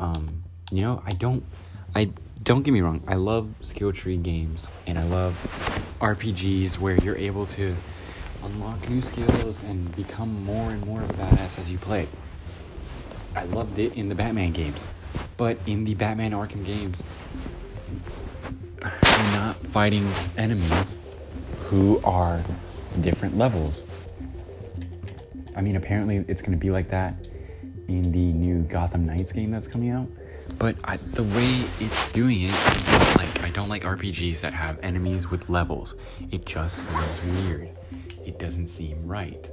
Um, 0.00 0.44
you 0.70 0.82
know, 0.82 1.02
I 1.04 1.12
don't 1.12 1.44
I 1.94 2.10
don't 2.42 2.62
get 2.62 2.72
me 2.72 2.80
wrong, 2.80 3.02
I 3.06 3.14
love 3.14 3.48
skill 3.62 3.92
tree 3.92 4.16
games 4.16 4.70
and 4.86 4.98
I 4.98 5.04
love 5.04 5.34
RPGs 6.00 6.78
where 6.78 6.96
you're 6.96 7.16
able 7.16 7.46
to 7.46 7.74
unlock 8.42 8.88
new 8.88 9.02
skills 9.02 9.62
and 9.64 9.94
become 9.96 10.44
more 10.44 10.70
and 10.70 10.84
more 10.86 11.02
of 11.02 11.10
a 11.10 11.14
badass 11.14 11.58
as 11.58 11.70
you 11.70 11.78
play. 11.78 12.08
I 13.34 13.44
loved 13.44 13.78
it 13.78 13.94
in 13.94 14.08
the 14.08 14.14
Batman 14.14 14.52
games, 14.52 14.86
but 15.36 15.58
in 15.66 15.84
the 15.84 15.94
Batman 15.94 16.32
Arkham 16.32 16.64
games, 16.64 17.02
you're 18.82 19.32
not 19.32 19.56
fighting 19.68 20.08
enemies 20.36 20.98
who 21.64 22.00
are 22.04 22.42
different 23.00 23.36
levels. 23.36 23.84
I 25.56 25.60
mean, 25.60 25.76
apparently 25.76 26.24
it's 26.28 26.40
going 26.40 26.52
to 26.52 26.58
be 26.58 26.70
like 26.70 26.90
that 26.90 27.14
in 27.88 28.12
the 28.12 28.32
new 28.32 28.62
Gotham 28.62 29.06
Knights 29.06 29.32
game 29.32 29.50
that's 29.50 29.66
coming 29.66 29.90
out. 29.90 30.08
But 30.58 30.76
I, 30.84 30.96
the 30.96 31.24
way 31.24 31.64
it's 31.78 32.08
doing 32.08 32.42
it, 32.42 32.54
I 32.54 33.14
like 33.18 33.42
I 33.42 33.50
don't 33.50 33.68
like 33.68 33.82
RPGs 33.82 34.40
that 34.40 34.54
have 34.54 34.78
enemies 34.82 35.30
with 35.30 35.48
levels. 35.48 35.94
It 36.30 36.46
just 36.46 36.88
seems 36.88 37.24
weird 37.44 37.77
it 38.28 38.38
doesn't 38.38 38.68
seem 38.68 39.06
right. 39.06 39.50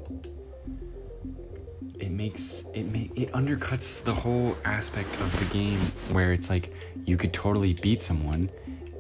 It 1.98 2.12
makes 2.12 2.66
it 2.74 2.84
make 2.92 3.18
it 3.18 3.32
undercuts 3.32 4.04
the 4.04 4.14
whole 4.14 4.56
aspect 4.66 5.10
of 5.22 5.40
the 5.40 5.46
game 5.46 5.80
where 6.12 6.34
it's 6.34 6.50
like 6.50 6.74
you 7.06 7.16
could 7.16 7.32
totally 7.32 7.74
beat 7.74 8.02
someone 8.02 8.50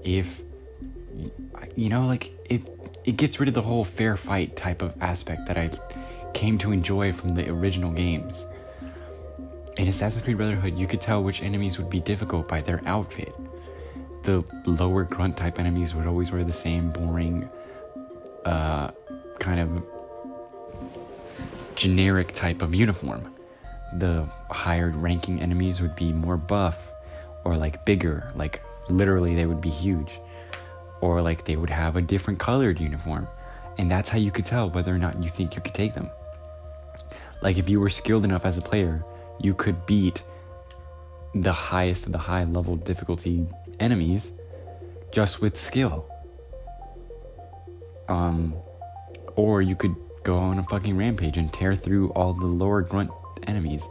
if 0.03 0.41
you 1.75 1.89
know 1.89 2.05
like 2.07 2.31
it 2.45 2.61
it 3.03 3.17
gets 3.17 3.37
rid 3.39 3.49
of 3.49 3.53
the 3.53 3.61
whole 3.61 3.83
fair 3.83 4.15
fight 4.15 4.55
type 4.55 4.81
of 4.81 4.93
aspect 5.01 5.45
that 5.47 5.57
I 5.57 5.69
came 6.33 6.57
to 6.59 6.71
enjoy 6.71 7.11
from 7.11 7.35
the 7.35 7.49
original 7.49 7.91
games. 7.91 8.45
In 9.77 9.89
Assassin's 9.89 10.23
Creed 10.23 10.37
Brotherhood, 10.37 10.77
you 10.77 10.87
could 10.87 11.01
tell 11.01 11.21
which 11.21 11.41
enemies 11.41 11.77
would 11.77 11.89
be 11.89 11.99
difficult 11.99 12.47
by 12.47 12.61
their 12.61 12.81
outfit. 12.85 13.35
The 14.23 14.43
lower 14.65 15.03
grunt 15.03 15.35
type 15.35 15.59
enemies 15.59 15.93
would 15.93 16.07
always 16.07 16.31
wear 16.31 16.45
the 16.45 16.53
same 16.53 16.91
boring 16.91 17.49
uh, 18.45 18.91
kind 19.45 19.59
of 19.59 19.83
generic 21.75 22.33
type 22.33 22.63
of 22.63 22.73
uniform. 22.73 23.31
The 23.99 24.25
higher 24.49 24.89
ranking 24.89 25.39
enemies 25.39 25.81
would 25.81 25.95
be 25.95 26.11
more 26.11 26.35
buff 26.35 26.91
or 27.43 27.55
like 27.55 27.85
bigger, 27.85 28.31
like 28.35 28.61
literally 28.89 29.35
they 29.35 29.45
would 29.45 29.61
be 29.61 29.69
huge. 29.69 30.19
Or 30.99 31.21
like 31.21 31.45
they 31.45 31.57
would 31.57 31.69
have 31.69 31.95
a 31.95 32.01
different 32.01 32.39
colored 32.39 32.79
uniform. 32.79 33.27
And 33.77 33.91
that's 33.91 34.09
how 34.09 34.17
you 34.17 34.31
could 34.31 34.47
tell 34.47 34.71
whether 34.71 34.93
or 34.93 34.97
not 34.97 35.23
you 35.23 35.29
think 35.29 35.55
you 35.55 35.61
could 35.61 35.75
take 35.75 35.93
them. 35.93 36.09
Like 37.41 37.57
if 37.57 37.69
you 37.69 37.79
were 37.79 37.91
skilled 37.91 38.25
enough 38.25 38.45
as 38.45 38.57
a 38.57 38.61
player, 38.61 39.03
you 39.39 39.53
could 39.53 39.85
beat 39.85 40.23
the 41.35 41.53
highest 41.53 42.07
of 42.07 42.13
the 42.13 42.17
high 42.17 42.45
level 42.45 42.77
difficulty 42.77 43.45
enemies 43.79 44.31
just 45.11 45.41
with 45.41 45.59
skill. 45.59 46.09
Um, 48.07 48.55
or 49.35 49.61
you 49.61 49.75
could 49.75 49.95
go 50.23 50.37
on 50.37 50.59
a 50.59 50.63
fucking 50.63 50.97
rampage 50.97 51.37
and 51.37 51.53
tear 51.53 51.75
through 51.75 52.09
all 52.09 52.33
the 52.33 52.45
lower 52.45 52.81
grunt 52.81 53.11
enemies 53.43 53.83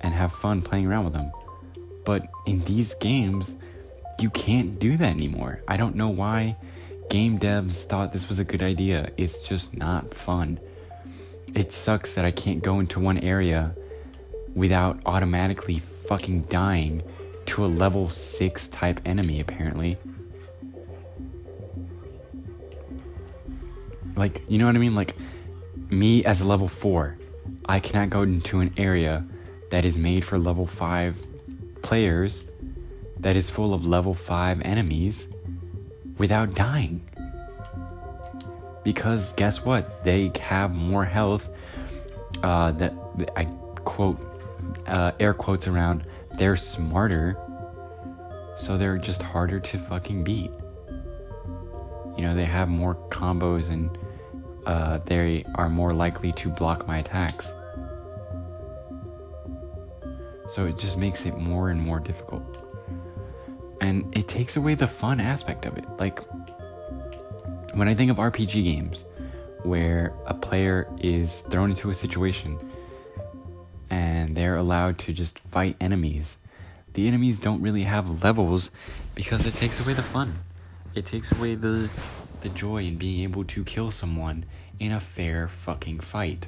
and 0.00 0.14
have 0.14 0.32
fun 0.32 0.62
playing 0.62 0.86
around 0.86 1.04
with 1.04 1.12
them. 1.12 1.30
But 2.04 2.26
in 2.46 2.64
these 2.64 2.94
games, 2.94 3.54
you 4.18 4.30
can't 4.30 4.78
do 4.78 4.96
that 4.96 5.10
anymore. 5.10 5.62
I 5.68 5.76
don't 5.76 5.94
know 5.94 6.08
why 6.08 6.56
game 7.10 7.38
devs 7.38 7.82
thought 7.82 8.12
this 8.12 8.28
was 8.28 8.38
a 8.38 8.44
good 8.44 8.62
idea. 8.62 9.10
It's 9.16 9.42
just 9.42 9.76
not 9.76 10.14
fun. 10.14 10.58
It 11.54 11.72
sucks 11.72 12.14
that 12.14 12.24
I 12.24 12.30
can't 12.30 12.62
go 12.62 12.80
into 12.80 13.00
one 13.00 13.18
area 13.18 13.74
without 14.54 15.00
automatically 15.06 15.80
fucking 16.06 16.42
dying 16.42 17.02
to 17.46 17.64
a 17.64 17.66
level 17.66 18.08
6 18.08 18.68
type 18.68 19.00
enemy, 19.04 19.40
apparently. 19.40 19.98
Like, 24.20 24.42
you 24.48 24.58
know 24.58 24.66
what 24.66 24.74
I 24.74 24.78
mean? 24.78 24.94
Like, 24.94 25.16
me 25.88 26.22
as 26.26 26.42
a 26.42 26.44
level 26.44 26.68
4, 26.68 27.16
I 27.64 27.80
cannot 27.80 28.10
go 28.10 28.20
into 28.20 28.60
an 28.60 28.74
area 28.76 29.24
that 29.70 29.86
is 29.86 29.96
made 29.96 30.26
for 30.26 30.38
level 30.38 30.66
5 30.66 31.16
players 31.80 32.44
that 33.20 33.34
is 33.34 33.48
full 33.48 33.72
of 33.72 33.86
level 33.86 34.12
5 34.12 34.60
enemies 34.60 35.26
without 36.18 36.54
dying. 36.54 37.00
Because 38.84 39.32
guess 39.32 39.64
what? 39.64 40.04
They 40.04 40.30
have 40.38 40.74
more 40.74 41.06
health 41.06 41.48
uh, 42.42 42.72
that 42.72 42.92
I 43.36 43.46
quote 43.86 44.20
uh, 44.86 45.12
air 45.18 45.32
quotes 45.32 45.66
around 45.66 46.04
they're 46.36 46.56
smarter, 46.56 47.38
so 48.58 48.76
they're 48.76 48.98
just 48.98 49.22
harder 49.22 49.60
to 49.60 49.78
fucking 49.78 50.24
beat. 50.24 50.50
You 52.18 52.26
know, 52.26 52.34
they 52.34 52.44
have 52.44 52.68
more 52.68 52.96
combos 53.08 53.70
and 53.70 53.88
uh, 54.66 54.98
they 55.04 55.44
are 55.54 55.68
more 55.68 55.90
likely 55.90 56.32
to 56.32 56.48
block 56.48 56.86
my 56.86 56.98
attacks. 56.98 57.48
So 60.48 60.66
it 60.66 60.78
just 60.78 60.96
makes 60.96 61.26
it 61.26 61.36
more 61.36 61.70
and 61.70 61.80
more 61.80 62.00
difficult. 62.00 62.44
And 63.80 64.14
it 64.16 64.28
takes 64.28 64.56
away 64.56 64.74
the 64.74 64.88
fun 64.88 65.20
aspect 65.20 65.64
of 65.64 65.78
it. 65.78 65.84
Like, 65.98 66.20
when 67.74 67.88
I 67.88 67.94
think 67.94 68.10
of 68.10 68.16
RPG 68.16 68.64
games 68.64 69.04
where 69.62 70.14
a 70.26 70.34
player 70.34 70.88
is 70.98 71.40
thrown 71.50 71.70
into 71.70 71.90
a 71.90 71.94
situation 71.94 72.58
and 73.90 74.36
they're 74.36 74.56
allowed 74.56 74.98
to 74.98 75.12
just 75.12 75.38
fight 75.38 75.76
enemies, 75.80 76.36
the 76.94 77.06
enemies 77.06 77.38
don't 77.38 77.62
really 77.62 77.84
have 77.84 78.22
levels 78.22 78.70
because 79.14 79.46
it 79.46 79.54
takes 79.54 79.80
away 79.80 79.94
the 79.94 80.02
fun. 80.02 80.38
It 80.94 81.06
takes 81.06 81.30
away 81.30 81.54
the 81.54 81.88
the 82.42 82.48
joy 82.48 82.84
in 82.84 82.96
being 82.96 83.22
able 83.22 83.44
to 83.44 83.64
kill 83.64 83.90
someone 83.90 84.44
in 84.78 84.92
a 84.92 85.00
fair 85.00 85.48
fucking 85.48 86.00
fight. 86.00 86.46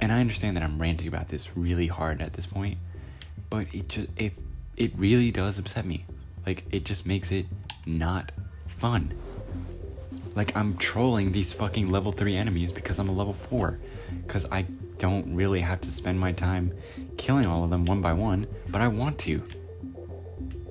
And 0.00 0.12
I 0.12 0.20
understand 0.20 0.56
that 0.56 0.62
I'm 0.62 0.80
ranting 0.80 1.08
about 1.08 1.28
this 1.28 1.56
really 1.56 1.86
hard 1.86 2.20
at 2.20 2.32
this 2.32 2.46
point, 2.46 2.78
but 3.50 3.66
it 3.72 3.88
just 3.88 4.08
it 4.16 4.32
it 4.76 4.92
really 4.96 5.30
does 5.30 5.58
upset 5.58 5.86
me. 5.86 6.04
Like 6.46 6.64
it 6.70 6.84
just 6.84 7.06
makes 7.06 7.32
it 7.32 7.46
not 7.86 8.30
fun. 8.78 9.12
Like 10.34 10.56
I'm 10.56 10.76
trolling 10.76 11.32
these 11.32 11.52
fucking 11.52 11.90
level 11.90 12.12
3 12.12 12.36
enemies 12.36 12.70
because 12.70 12.98
I'm 12.98 13.08
a 13.08 13.12
level 13.12 13.34
4 13.34 13.78
cuz 14.28 14.46
I 14.52 14.62
don't 14.98 15.34
really 15.34 15.60
have 15.60 15.80
to 15.82 15.90
spend 15.90 16.18
my 16.18 16.32
time 16.32 16.72
killing 17.16 17.46
all 17.46 17.64
of 17.64 17.70
them 17.70 17.84
one 17.84 18.00
by 18.00 18.12
one, 18.12 18.46
but 18.68 18.80
I 18.80 18.88
want 18.88 19.18
to. 19.20 19.42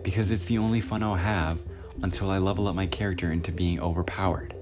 Because 0.03 0.31
it's 0.31 0.45
the 0.45 0.57
only 0.57 0.79
fun 0.79 1.03
I'll 1.03 1.15
have 1.15 1.59
until 2.01 2.29
I 2.29 2.37
level 2.37 2.67
up 2.67 2.75
my 2.75 2.87
character 2.87 3.31
into 3.31 3.51
being 3.51 3.79
overpowered. 3.79 4.55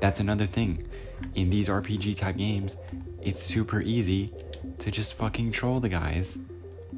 That's 0.00 0.20
another 0.20 0.46
thing. 0.46 0.86
In 1.34 1.50
these 1.50 1.68
RPG 1.68 2.16
type 2.16 2.36
games, 2.36 2.76
it's 3.22 3.42
super 3.42 3.80
easy 3.80 4.32
to 4.78 4.90
just 4.90 5.14
fucking 5.14 5.52
troll 5.52 5.80
the 5.80 5.88
guys 5.88 6.38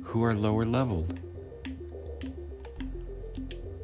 who 0.03 0.23
are 0.25 0.35
lower 0.35 0.65
leveled. 0.65 1.19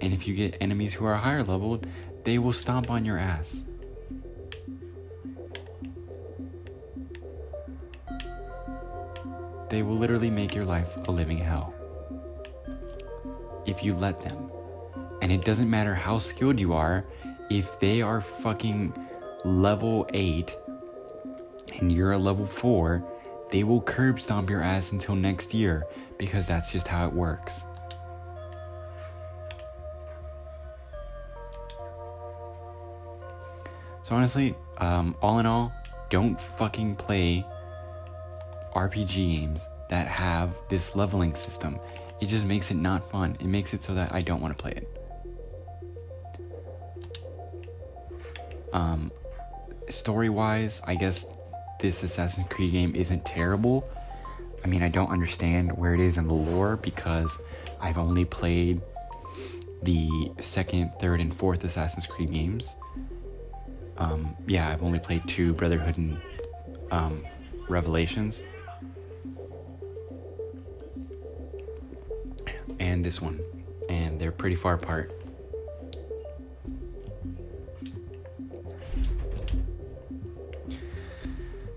And 0.00 0.12
if 0.12 0.26
you 0.26 0.34
get 0.34 0.56
enemies 0.60 0.92
who 0.92 1.06
are 1.06 1.14
higher 1.14 1.42
leveled, 1.42 1.86
they 2.24 2.38
will 2.38 2.52
stomp 2.52 2.90
on 2.90 3.04
your 3.04 3.18
ass. 3.18 3.56
They 9.70 9.82
will 9.82 9.96
literally 9.96 10.30
make 10.30 10.54
your 10.54 10.64
life 10.64 10.96
a 11.08 11.10
living 11.10 11.38
hell. 11.38 11.74
If 13.66 13.82
you 13.82 13.94
let 13.94 14.22
them. 14.22 14.43
And 15.24 15.32
it 15.32 15.42
doesn't 15.42 15.70
matter 15.70 15.94
how 15.94 16.18
skilled 16.18 16.60
you 16.60 16.74
are, 16.74 17.02
if 17.48 17.80
they 17.80 18.02
are 18.02 18.20
fucking 18.20 18.92
level 19.42 20.06
8 20.12 20.54
and 21.78 21.90
you're 21.90 22.12
a 22.12 22.18
level 22.18 22.44
4, 22.46 23.02
they 23.50 23.64
will 23.64 23.80
curb 23.80 24.20
stomp 24.20 24.50
your 24.50 24.60
ass 24.60 24.92
until 24.92 25.16
next 25.16 25.54
year 25.54 25.86
because 26.18 26.46
that's 26.46 26.70
just 26.70 26.86
how 26.86 27.06
it 27.06 27.12
works. 27.14 27.62
So 34.02 34.14
honestly, 34.16 34.54
um, 34.76 35.16
all 35.22 35.38
in 35.38 35.46
all, 35.46 35.72
don't 36.10 36.38
fucking 36.58 36.96
play 36.96 37.46
RPG 38.76 39.40
games 39.40 39.62
that 39.88 40.06
have 40.06 40.50
this 40.68 40.94
leveling 40.94 41.34
system. 41.34 41.80
It 42.20 42.26
just 42.26 42.44
makes 42.44 42.70
it 42.70 42.76
not 42.76 43.10
fun. 43.10 43.38
It 43.40 43.46
makes 43.46 43.72
it 43.72 43.82
so 43.82 43.94
that 43.94 44.12
I 44.12 44.20
don't 44.20 44.42
want 44.42 44.54
to 44.54 44.62
play 44.62 44.72
it. 44.72 45.00
Um, 48.74 49.12
story 49.88 50.28
wise, 50.28 50.82
I 50.84 50.96
guess 50.96 51.26
this 51.80 52.02
Assassin's 52.02 52.48
Creed 52.50 52.72
game 52.72 52.94
isn't 52.94 53.24
terrible. 53.24 53.88
I 54.64 54.66
mean, 54.66 54.82
I 54.82 54.88
don't 54.88 55.10
understand 55.10 55.70
where 55.78 55.94
it 55.94 56.00
is 56.00 56.18
in 56.18 56.26
the 56.26 56.34
lore 56.34 56.76
because 56.76 57.30
I've 57.80 57.98
only 57.98 58.24
played 58.24 58.82
the 59.82 60.32
second, 60.40 60.90
third, 61.00 61.20
and 61.20 61.34
fourth 61.34 61.62
Assassin's 61.64 62.06
Creed 62.06 62.32
games. 62.32 62.74
Um, 63.96 64.34
yeah, 64.46 64.68
I've 64.70 64.82
only 64.82 64.98
played 64.98 65.26
two 65.28 65.52
Brotherhood 65.54 65.96
and 65.96 66.20
um, 66.90 67.24
Revelations. 67.68 68.42
And 72.80 73.04
this 73.04 73.20
one. 73.20 73.40
And 73.88 74.20
they're 74.20 74.32
pretty 74.32 74.56
far 74.56 74.74
apart. 74.74 75.12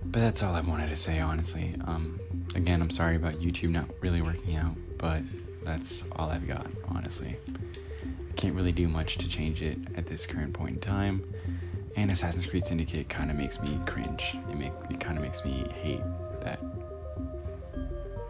But 0.10 0.22
that's 0.22 0.42
all 0.42 0.56
I 0.56 0.62
wanted 0.62 0.90
to 0.90 0.96
say, 0.96 1.20
honestly. 1.20 1.76
Um, 1.86 2.20
again, 2.56 2.82
I'm 2.82 2.90
sorry 2.90 3.18
about 3.18 3.40
YouTube 3.42 3.70
not 3.70 3.90
really 4.00 4.22
working 4.22 4.56
out, 4.56 4.76
but 4.98 5.22
that's 5.64 6.04
all 6.16 6.30
I've 6.30 6.48
got, 6.48 6.66
honestly. 6.88 7.38
I 7.48 8.34
can't 8.36 8.56
really 8.56 8.72
do 8.72 8.88
much 8.88 9.18
to 9.18 9.28
change 9.28 9.62
it 9.62 9.78
at 9.96 10.06
this 10.08 10.26
current 10.26 10.54
point 10.54 10.76
in 10.76 10.80
time. 10.80 11.24
And 11.98 12.10
Assassin's 12.10 12.46
Creed 12.46 12.66
Syndicate 12.66 13.10
kind 13.10 13.30
of 13.30 13.36
makes 13.38 13.60
me 13.60 13.80
cringe. 13.86 14.38
It 14.50 14.56
make 14.56 14.72
it 14.90 15.00
kind 15.00 15.18
of 15.18 15.24
makes 15.24 15.44
me 15.44 15.68
hate 15.82 16.04
that. 16.42 16.62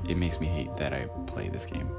It 0.10 0.18
makes 0.18 0.40
me 0.40 0.48
hate 0.48 0.76
that 0.78 0.94
I 0.94 1.06
play 1.28 1.50
this 1.50 1.66
game. 1.66 1.90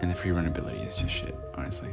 And 0.00 0.10
the 0.10 0.14
free 0.14 0.32
run 0.32 0.46
ability 0.46 0.80
is 0.80 0.94
just 0.94 1.14
shit, 1.14 1.36
honestly. 1.54 1.90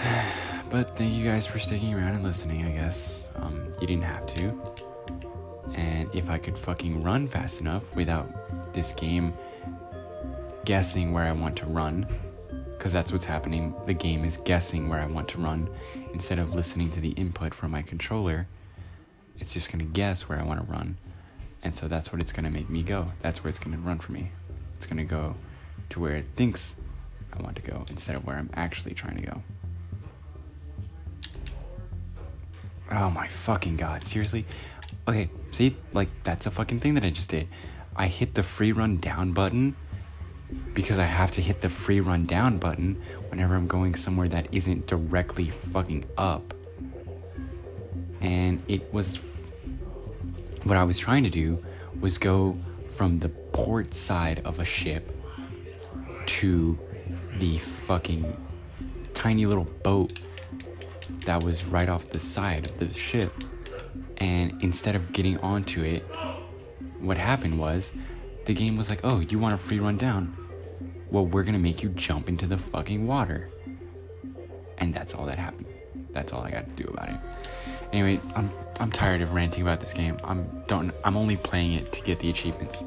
But 0.70 0.96
thank 0.96 1.12
you 1.14 1.24
guys 1.24 1.46
for 1.46 1.58
sticking 1.58 1.92
around 1.92 2.14
and 2.14 2.22
listening, 2.22 2.64
I 2.64 2.70
guess. 2.70 3.24
Um, 3.34 3.72
you 3.80 3.88
didn't 3.88 4.04
have 4.04 4.24
to. 4.34 4.56
And 5.74 6.08
if 6.14 6.30
I 6.30 6.38
could 6.38 6.56
fucking 6.56 7.02
run 7.02 7.26
fast 7.26 7.60
enough 7.60 7.82
without 7.96 8.72
this 8.72 8.92
game 8.92 9.34
guessing 10.64 11.12
where 11.12 11.24
I 11.24 11.32
want 11.32 11.56
to 11.56 11.66
run, 11.66 12.06
because 12.78 12.92
that's 12.92 13.10
what's 13.10 13.24
happening, 13.24 13.74
the 13.86 13.94
game 13.94 14.24
is 14.24 14.36
guessing 14.36 14.88
where 14.88 15.00
I 15.00 15.06
want 15.06 15.26
to 15.30 15.38
run 15.38 15.68
instead 16.14 16.38
of 16.38 16.54
listening 16.54 16.90
to 16.92 17.00
the 17.00 17.10
input 17.10 17.52
from 17.52 17.72
my 17.72 17.82
controller. 17.82 18.46
It's 19.40 19.52
just 19.52 19.72
gonna 19.72 19.84
guess 19.84 20.28
where 20.28 20.38
I 20.38 20.44
want 20.44 20.64
to 20.64 20.72
run. 20.72 20.96
And 21.62 21.74
so 21.74 21.88
that's 21.88 22.12
what 22.12 22.20
it's 22.20 22.32
gonna 22.32 22.50
make 22.50 22.70
me 22.70 22.84
go. 22.84 23.10
That's 23.22 23.42
where 23.42 23.48
it's 23.48 23.58
gonna 23.58 23.78
run 23.78 23.98
for 23.98 24.12
me. 24.12 24.30
It's 24.76 24.86
gonna 24.86 25.04
go 25.04 25.34
to 25.90 26.00
where 26.00 26.14
it 26.14 26.26
thinks 26.36 26.76
I 27.32 27.42
want 27.42 27.56
to 27.56 27.62
go 27.62 27.84
instead 27.90 28.14
of 28.14 28.24
where 28.24 28.36
I'm 28.36 28.50
actually 28.54 28.94
trying 28.94 29.16
to 29.16 29.26
go. 29.26 29.42
Oh 32.90 33.10
my 33.10 33.28
fucking 33.28 33.76
god, 33.76 34.04
seriously? 34.04 34.46
Okay, 35.06 35.30
see, 35.52 35.76
like, 35.92 36.08
that's 36.24 36.46
a 36.46 36.50
fucking 36.50 36.80
thing 36.80 36.94
that 36.94 37.04
I 37.04 37.10
just 37.10 37.30
did. 37.30 37.48
I 37.96 38.06
hit 38.06 38.34
the 38.34 38.42
free 38.42 38.72
run 38.72 38.98
down 38.98 39.32
button 39.32 39.76
because 40.74 40.98
I 40.98 41.04
have 41.04 41.30
to 41.32 41.42
hit 41.42 41.60
the 41.60 41.68
free 41.68 42.00
run 42.00 42.26
down 42.26 42.58
button 42.58 43.00
whenever 43.28 43.54
I'm 43.54 43.66
going 43.66 43.94
somewhere 43.94 44.28
that 44.28 44.48
isn't 44.52 44.86
directly 44.86 45.50
fucking 45.72 46.04
up. 46.16 46.54
And 48.20 48.62
it 48.68 48.92
was. 48.92 49.20
What 50.64 50.76
I 50.76 50.84
was 50.84 50.98
trying 50.98 51.22
to 51.24 51.30
do 51.30 51.64
was 52.00 52.18
go 52.18 52.58
from 52.96 53.18
the 53.18 53.28
port 53.28 53.94
side 53.94 54.42
of 54.44 54.60
a 54.60 54.64
ship 54.64 55.10
to 56.26 56.78
the 57.38 57.58
fucking 57.86 58.36
tiny 59.14 59.46
little 59.46 59.64
boat 59.64 60.20
that 61.24 61.42
was 61.42 61.64
right 61.64 61.88
off 61.88 62.08
the 62.10 62.20
side 62.20 62.64
of 62.64 62.78
the 62.78 62.92
ship. 62.94 63.32
And 64.18 64.62
instead 64.62 64.94
of 64.94 65.12
getting 65.12 65.38
onto 65.38 65.82
it, 65.82 66.02
what 67.00 67.16
happened 67.16 67.58
was 67.58 67.90
the 68.44 68.54
game 68.54 68.76
was 68.76 68.88
like, 68.88 69.00
oh, 69.04 69.20
you 69.20 69.38
want 69.38 69.54
a 69.54 69.58
free 69.58 69.80
run 69.80 69.96
down? 69.96 70.36
Well, 71.10 71.26
we're 71.26 71.42
gonna 71.42 71.58
make 71.58 71.82
you 71.82 71.88
jump 71.90 72.28
into 72.28 72.46
the 72.46 72.56
fucking 72.56 73.06
water. 73.06 73.48
And 74.78 74.94
that's 74.94 75.14
all 75.14 75.26
that 75.26 75.36
happened. 75.36 75.66
That's 76.12 76.32
all 76.32 76.42
I 76.42 76.50
got 76.50 76.64
to 76.64 76.82
do 76.82 76.88
about 76.88 77.10
it. 77.10 77.16
Anyway, 77.92 78.20
I'm 78.34 78.50
I'm 78.78 78.90
tired 78.90 79.20
of 79.20 79.32
ranting 79.32 79.62
about 79.62 79.80
this 79.80 79.92
game. 79.92 80.18
I'm 80.24 80.64
don't 80.66 80.92
I'm 81.04 81.16
only 81.16 81.36
playing 81.36 81.74
it 81.74 81.92
to 81.92 82.00
get 82.02 82.18
the 82.20 82.30
achievements. 82.30 82.82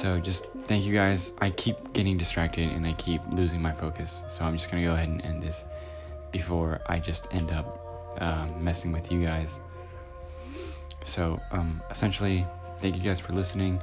So 0.00 0.20
just 0.20 0.46
thank 0.62 0.84
you 0.84 0.94
guys. 0.94 1.32
I 1.40 1.50
keep 1.50 1.92
getting 1.92 2.16
distracted 2.16 2.68
and 2.70 2.86
I 2.86 2.92
keep 2.92 3.20
losing 3.32 3.60
my 3.60 3.72
focus. 3.72 4.22
So 4.30 4.44
I'm 4.44 4.56
just 4.56 4.70
gonna 4.70 4.84
go 4.84 4.92
ahead 4.92 5.08
and 5.08 5.20
end 5.24 5.42
this 5.42 5.64
before 6.30 6.80
I 6.86 7.00
just 7.00 7.26
end 7.32 7.50
up 7.50 8.14
um, 8.20 8.62
messing 8.62 8.92
with 8.92 9.10
you 9.10 9.24
guys. 9.24 9.58
So, 11.04 11.40
um, 11.50 11.82
essentially, 11.90 12.46
thank 12.78 12.94
you 12.94 13.02
guys 13.02 13.18
for 13.18 13.32
listening. 13.32 13.80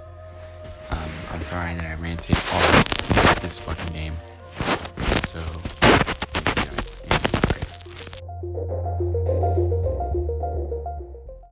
Um, 0.90 1.12
I'm 1.32 1.44
sorry 1.44 1.76
that 1.76 1.84
I 1.84 1.96
ranted 1.96 2.38
all 2.54 3.36
this 3.42 3.60
fucking 3.60 3.92
game. 3.92 4.16
So, 5.28 5.44